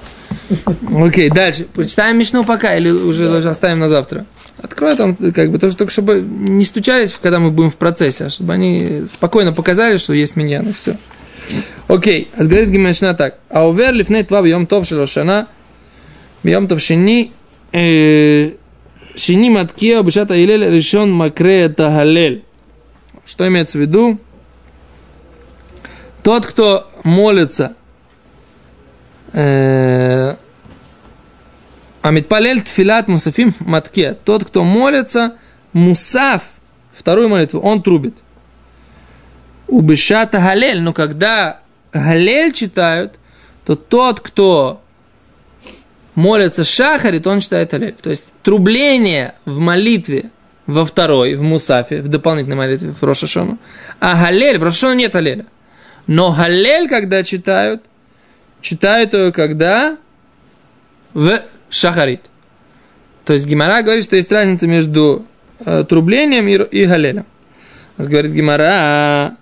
Окей, 0.95 1.29
дальше. 1.29 1.65
Почитаем 1.73 2.17
Мишну 2.17 2.43
пока 2.43 2.75
или 2.75 2.89
уже 2.89 3.27
даже 3.29 3.49
оставим 3.49 3.79
на 3.79 3.89
завтра? 3.89 4.25
Открой 4.61 4.95
там, 4.95 5.15
как 5.15 5.51
бы, 5.51 5.59
то, 5.59 5.71
только 5.71 5.91
чтобы 5.91 6.21
не 6.21 6.65
стучались, 6.65 7.15
когда 7.21 7.39
мы 7.39 7.51
будем 7.51 7.71
в 7.71 7.75
процессе, 7.75 8.25
а 8.25 8.29
чтобы 8.29 8.53
они 8.53 9.03
спокойно 9.11 9.53
показали, 9.53 9.97
что 9.97 10.13
есть 10.13 10.35
меня, 10.35 10.61
ну 10.61 10.73
все. 10.73 10.97
Окей, 11.87 12.27
а 12.35 12.43
говорит 12.43 12.69
Гимешна 12.69 13.13
так. 13.13 13.39
А 13.49 13.67
увер 13.67 13.93
лифней 13.93 14.23
твав 14.23 14.45
йом 14.45 14.67
тов 14.67 14.85
шелошана, 14.85 15.47
йом 16.43 16.67
тов 16.67 16.81
шини, 16.81 17.31
э, 19.19 19.21
шини 19.21 19.49
маткия 19.49 20.01
бешата 20.03 20.35
илель 20.35 20.69
решен 20.69 21.11
макрея 21.11 21.69
тагалель. 21.69 22.43
Что 23.25 23.47
имеется 23.47 23.77
в 23.77 23.81
виду? 23.81 24.19
Тот, 26.23 26.45
кто 26.45 26.89
молится 27.03 27.75
э, 29.33 30.35
Амитпалель 32.01 32.61
тфилат 32.61 33.07
мусафим 33.07 33.53
матке. 33.59 34.13
Тот, 34.25 34.45
кто 34.45 34.63
молится, 34.63 35.35
мусаф, 35.73 36.43
вторую 36.93 37.29
молитву, 37.29 37.59
он 37.59 37.81
трубит. 37.83 38.17
Убешата 39.67 40.39
галель, 40.39 40.81
но 40.81 40.93
когда 40.93 41.59
галель 41.93 42.51
читают, 42.53 43.15
то 43.65 43.75
тот, 43.75 44.19
кто 44.19 44.81
молится 46.19 46.65
шахарит, 46.65 47.25
он 47.25 47.39
читает 47.39 47.71
галель. 47.71 47.95
То 48.01 48.09
есть 48.09 48.33
трубление 48.43 49.33
в 49.45 49.59
молитве 49.59 50.29
во 50.65 50.85
второй, 50.85 51.35
в 51.35 51.41
мусафе, 51.41 52.01
в 52.01 52.09
дополнительной 52.09 52.57
молитве 52.57 52.91
в 52.91 53.01
Рошашону. 53.03 53.57
А 53.99 54.21
галель, 54.21 54.57
в 54.57 54.63
Рошашону 54.63 54.95
нет 54.95 55.13
галеля. 55.13 55.45
Но 56.07 56.31
галель, 56.31 56.89
когда 56.89 57.23
читают, 57.23 57.83
читают 58.61 59.13
ее 59.13 59.31
когда 59.31 59.97
в 61.13 61.41
шахарит. 61.69 62.25
То 63.23 63.33
есть 63.33 63.45
Гимара 63.45 63.81
говорит, 63.81 64.03
что 64.03 64.17
есть 64.17 64.31
разница 64.31 64.67
между 64.67 65.25
э, 65.59 65.85
трублением 65.87 66.47
и, 66.47 66.81
и 66.81 66.85
галелем. 66.85 67.25
Говорит 67.97 68.31
Гимара, 68.31 69.35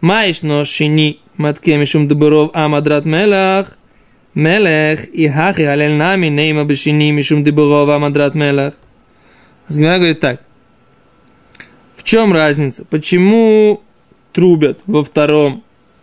маиш 0.00 0.42
но 0.42 0.64
шини 0.64 1.20
матке 1.36 1.76
мишум 1.76 2.08
дебуров 2.08 2.50
амадрат 2.54 3.04
мелах, 3.04 3.76
мелех 4.34 5.06
и 5.06 5.28
хахи 5.28 5.62
галель 5.62 5.94
нами 5.94 6.26
нейма 6.26 6.64
бешини 6.64 7.12
мишум 7.12 7.44
дебуров 7.44 7.88
амадрат 7.88 8.34
мелах. 8.34 8.74
У 9.68 9.72
нас 9.72 9.78
Гимара 9.78 9.96
говорит 9.96 10.20
так. 10.20 10.40
В 11.96 12.02
чем 12.02 12.32
разница? 12.32 12.84
Почему 12.84 13.82
трубят 14.32 14.80
во 14.86 15.04
втором 15.04 15.62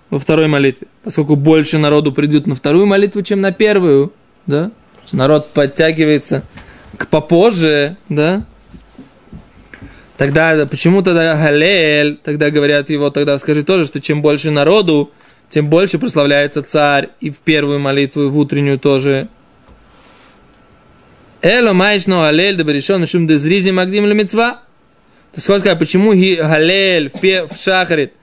во 0.10 0.20
второй 0.20 0.48
молитве, 0.48 0.88
поскольку 1.04 1.36
больше 1.36 1.78
народу 1.78 2.12
придет 2.12 2.46
на 2.46 2.56
вторую 2.56 2.86
молитву, 2.86 3.22
чем 3.22 3.40
на 3.42 3.52
первую, 3.52 4.12
да? 4.46 4.72
Народ 5.14 5.52
подтягивается 5.54 6.44
к 6.98 7.08
попозже, 7.08 7.98
да? 8.10 8.46
Тогда 10.18 10.68
почему 10.68 11.02
тогда 11.02 11.36
Галель, 11.36 12.18
тогда 12.18 12.52
говорят 12.52 12.90
его, 12.90 13.10
тогда 13.10 13.40
скажи 13.40 13.64
тоже, 13.64 13.86
что 13.86 14.00
чем 14.00 14.22
больше 14.22 14.52
народу, 14.52 15.12
тем 15.52 15.68
больше 15.68 16.00
прославляется 16.00 16.64
царь, 16.64 17.10
и 17.20 17.30
в 17.30 17.38
первую 17.38 17.80
молитву, 17.80 18.24
и 18.24 18.28
в 18.28 18.38
утреннюю 18.38 18.80
тоже. 18.80 19.28
Эло 21.42 21.74
майшно 21.74 22.22
Галель, 22.22 22.56
да 22.56 22.64
берешон, 22.64 23.06
шум 23.06 23.28
дезризи 23.28 23.72
магдим 23.72 24.06
лемецва. 24.06 24.62
То 25.34 25.38
есть, 25.38 25.44
сказать, 25.44 25.78
почему 25.78 26.12
Галель 26.12 27.12
в, 27.12 27.22
в 27.22 27.62
шахарит? 27.62 28.14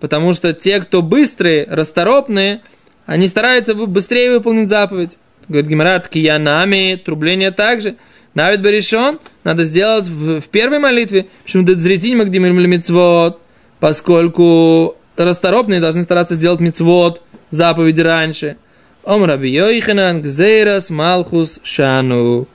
Потому 0.00 0.32
что 0.32 0.54
те, 0.54 0.80
кто 0.80 1.02
быстрые, 1.02 1.66
расторопные, 1.68 2.62
они 3.04 3.28
стараются 3.28 3.74
быстрее 3.74 4.32
выполнить 4.32 4.70
заповедь. 4.70 5.18
Говорит 5.46 5.68
Гимарат, 5.68 6.08
киянами, 6.08 7.00
трубление 7.02 7.50
также. 7.50 7.96
Навид 8.32 8.62
Баришон 8.62 9.20
надо 9.44 9.64
сделать 9.64 10.06
в, 10.06 10.40
в 10.40 10.48
первой 10.48 10.78
молитве, 10.78 11.26
почему 11.42 11.64
дезрезинь 11.64 12.16
магдимир 12.16 12.52
мецвод, 12.52 13.40
поскольку 13.78 14.96
расторопные 15.24 15.80
должны 15.80 16.02
стараться 16.02 16.34
сделать 16.34 16.60
мецвод, 16.60 17.22
заповеди 17.50 18.00
раньше. 18.00 18.56
Ом 19.04 19.24
раби 19.24 19.50
Йоханан, 19.50 20.22
гзейрас, 20.22 20.90
малхус, 20.90 21.60
шану. 21.62 22.46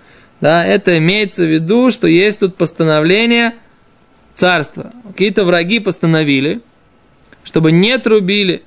Да, 0.42 0.66
это 0.66 0.98
имеется 0.98 1.46
в 1.46 1.52
виду, 1.52 1.90
что 1.90 2.08
есть 2.08 2.40
тут 2.40 2.56
постановление 2.56 3.54
царства. 4.36 4.92
Какие-то 5.08 5.46
враги 5.46 5.80
постановили, 5.80 6.62
чтобы 7.44 7.72
не 7.72 7.98
трубили, 7.98 8.64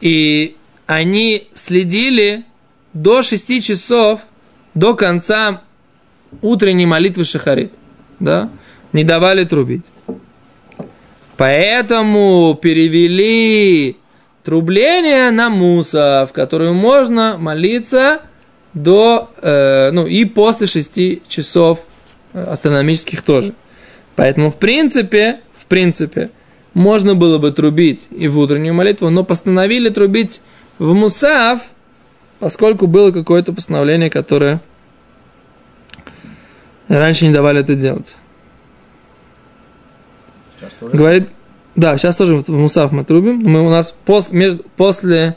и 0.00 0.56
они 0.86 1.48
следили 1.54 2.44
до 2.92 3.22
6 3.22 3.62
часов, 3.62 4.20
до 4.74 4.94
конца 4.94 5.62
утренней 6.42 6.86
молитвы 6.86 7.24
Шахарит. 7.24 7.72
Да? 8.18 8.50
Не 8.92 9.04
давали 9.04 9.44
трубить. 9.44 9.86
Поэтому 11.40 12.54
перевели 12.60 13.96
трубление 14.44 15.30
на 15.30 15.48
мусов, 15.48 16.34
которую 16.34 16.74
можно 16.74 17.38
молиться 17.38 18.20
до, 18.74 19.30
э, 19.40 19.90
ну 19.90 20.06
и 20.06 20.26
после 20.26 20.66
6 20.66 21.26
часов 21.28 21.78
э, 22.34 22.44
астрономических 22.44 23.22
тоже. 23.22 23.54
Поэтому, 24.16 24.50
в 24.50 24.56
принципе, 24.56 25.40
в 25.58 25.64
принципе, 25.64 26.28
можно 26.74 27.14
было 27.14 27.38
бы 27.38 27.52
трубить 27.52 28.08
и 28.10 28.28
в 28.28 28.38
утреннюю 28.38 28.74
молитву, 28.74 29.08
но 29.08 29.24
постановили 29.24 29.88
трубить 29.88 30.42
в 30.78 30.92
мусав, 30.92 31.60
поскольку 32.38 32.86
было 32.86 33.12
какое-то 33.12 33.54
постановление, 33.54 34.10
которое 34.10 34.60
раньше 36.88 37.26
не 37.26 37.32
давали 37.32 37.60
это 37.60 37.76
делать. 37.76 38.14
Говорит, 40.80 41.28
да, 41.76 41.96
сейчас 41.98 42.16
тоже 42.16 42.36
в 42.36 42.48
мусав 42.48 42.92
мы 42.92 43.04
трубим. 43.04 43.38
Мы 43.42 43.64
у 43.64 43.70
нас 43.70 43.94
пос- 44.06 44.28
между- 44.34 44.64
после 44.76 45.36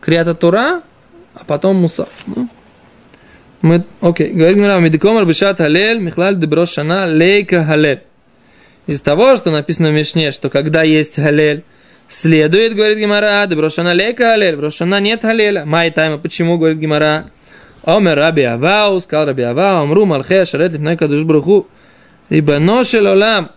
Криата 0.00 0.34
Тура, 0.34 0.82
а 1.34 1.44
потом 1.46 1.76
мусав. 1.76 2.08
да? 2.26 2.46
Мы, 3.62 3.82
окей, 4.00 4.30
говорит 4.32 4.56
Гмара, 4.58 4.78
Медикомар 4.78 5.24
Бешат 5.24 5.56
Халель, 5.58 5.98
Михлаль 6.00 6.36
Деброш 6.38 6.70
Шана, 6.70 7.06
Лейка 7.06 7.64
Халель. 7.64 8.02
Из 8.86 9.00
того, 9.00 9.34
что 9.36 9.50
написано 9.50 9.88
в 9.88 9.92
Мишне, 9.94 10.30
что 10.32 10.50
когда 10.50 10.82
есть 10.82 11.16
Халель, 11.16 11.64
следует, 12.06 12.74
говорит 12.74 12.98
Гимара, 12.98 13.46
Деброшана 13.46 13.94
Лейка 13.94 14.24
Халель, 14.24 14.56
Брошана 14.56 15.00
нет 15.00 15.22
Халеля. 15.22 15.64
Май 15.64 15.90
тайма, 15.90 16.18
почему, 16.18 16.58
говорит 16.58 16.78
Гимара? 16.78 17.30
Омер 17.84 18.16
Раби 18.16 18.42
Авау, 18.42 19.00
сказал 19.00 19.26
Раби 19.26 19.42
Авау, 19.42 19.84
Амру 19.84 20.04
Малхе, 20.04 20.44
Шарет 20.44 20.72
Лифнай 20.72 20.96
Кадуш 20.98 21.22
Браху, 21.24 21.66
Рибано 22.28 22.84
Шел 22.84 23.06
Олам, 23.06 23.50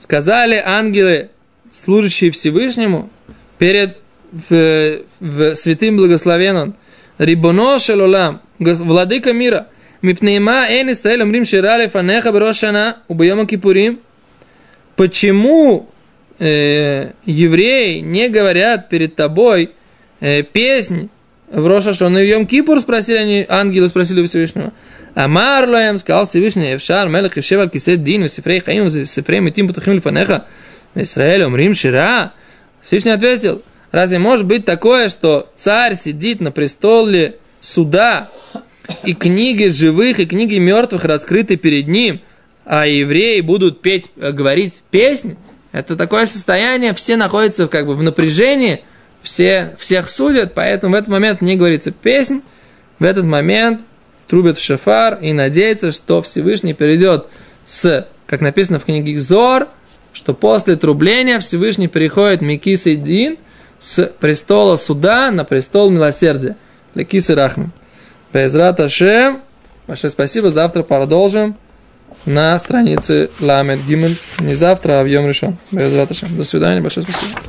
сказали 0.00 0.60
ангелы, 0.64 1.28
служащие 1.70 2.32
Всевышнему, 2.32 3.10
перед 3.58 3.98
в, 4.32 5.02
в 5.20 5.54
святым 5.54 5.96
благословен 5.96 6.56
он, 6.56 6.74
Рибоно 7.18 7.78
шелолам, 7.78 8.40
гос- 8.58 8.82
владыка 8.82 9.32
мира, 9.32 9.66
мипнейма 10.00 10.66
эн 10.68 10.90
Исраэль 10.92 11.22
амрим 11.22 11.44
ширали 11.44 11.86
фанеха 11.86 12.32
брошана 12.32 12.98
убьема 13.08 13.46
кипурим. 13.46 14.00
Почему 14.96 15.90
э, 16.38 17.12
евреи 17.26 18.00
не 18.00 18.28
говорят 18.28 18.88
перед 18.88 19.16
тобой 19.16 19.72
э, 20.20 20.42
песнь 20.42 21.10
в 21.50 21.66
Рошашон 21.66 22.16
и 22.18 22.22
в 22.22 22.26
Йом 22.26 22.46
Кипур, 22.46 22.80
спросили 22.80 23.16
они, 23.16 23.46
ангелы 23.48 23.88
спросили 23.88 24.20
у 24.22 24.26
Всевышнего. 24.26 24.72
Амар 25.14 25.68
лаем, 25.68 25.98
сказал 25.98 26.26
Всевышний, 26.26 26.70
Евшар, 26.70 27.08
Мелех, 27.08 27.36
Евшевал, 27.36 27.68
Кисет, 27.68 28.02
Дин, 28.02 28.28
Сифрей, 28.28 28.60
Хаим, 28.60 28.88
Сифрей, 28.88 29.40
Митим, 29.40 29.66
Путахим, 29.66 29.94
Лифанеха, 29.94 30.46
Израиль, 30.94 31.44
Умрим, 31.44 31.74
Шира. 31.74 32.32
Всевышний 32.82 33.10
ответил, 33.10 33.62
разве 33.90 34.18
может 34.18 34.46
быть 34.46 34.64
такое, 34.64 35.08
что 35.08 35.50
царь 35.56 35.96
сидит 35.96 36.40
на 36.40 36.52
престоле 36.52 37.36
суда, 37.60 38.30
и 39.04 39.14
книги 39.14 39.66
живых, 39.66 40.18
и 40.18 40.26
книги 40.26 40.56
мертвых 40.56 41.04
раскрыты 41.04 41.56
перед 41.56 41.88
ним, 41.88 42.20
а 42.64 42.86
евреи 42.86 43.40
будут 43.40 43.82
петь, 43.82 44.10
э, 44.16 44.32
говорить 44.32 44.82
песнь, 44.90 45.36
это 45.72 45.96
такое 45.96 46.26
состояние, 46.26 46.94
все 46.94 47.16
находятся 47.16 47.68
как 47.68 47.86
бы 47.86 47.94
в 47.94 48.02
напряжении, 48.02 48.80
все, 49.22 49.74
всех 49.78 50.08
судят, 50.08 50.54
поэтому 50.54 50.94
в 50.94 50.98
этот 50.98 51.08
момент 51.08 51.40
не 51.40 51.56
говорится 51.56 51.90
песнь, 51.90 52.42
в 52.98 53.04
этот 53.04 53.24
момент 53.24 53.82
трубят 54.28 54.58
в 54.58 54.62
шафар 54.62 55.18
и 55.20 55.32
надеется, 55.32 55.92
что 55.92 56.22
Всевышний 56.22 56.72
перейдет 56.72 57.26
с, 57.64 58.06
как 58.26 58.40
написано 58.40 58.78
в 58.78 58.84
книге 58.84 59.18
Зор, 59.18 59.68
что 60.12 60.34
после 60.34 60.76
трубления 60.76 61.38
Всевышний 61.38 61.88
переходит 61.88 62.40
Микис 62.40 62.86
и 62.86 62.96
Дин 62.96 63.38
с 63.78 64.06
престола 64.06 64.76
суда 64.76 65.30
на 65.30 65.44
престол 65.44 65.90
милосердия. 65.90 66.56
Лекис 66.94 67.30
и 67.30 67.34
Рахман. 67.34 67.72
Безрат 68.32 68.80
Ашем. 68.80 69.40
Большое 69.86 70.10
спасибо. 70.10 70.50
Завтра 70.50 70.82
продолжим 70.82 71.56
на 72.26 72.58
странице 72.58 73.30
Ламед 73.40 73.80
Гимель. 73.86 74.18
Не 74.38 74.54
завтра, 74.54 75.00
а 75.00 75.02
в 75.02 75.06
Йом 75.06 75.26
решен. 75.26 75.56
Безрат 75.70 76.10
Ашем. 76.10 76.36
До 76.36 76.44
свидания. 76.44 76.80
Большое 76.80 77.06
спасибо. 77.08 77.40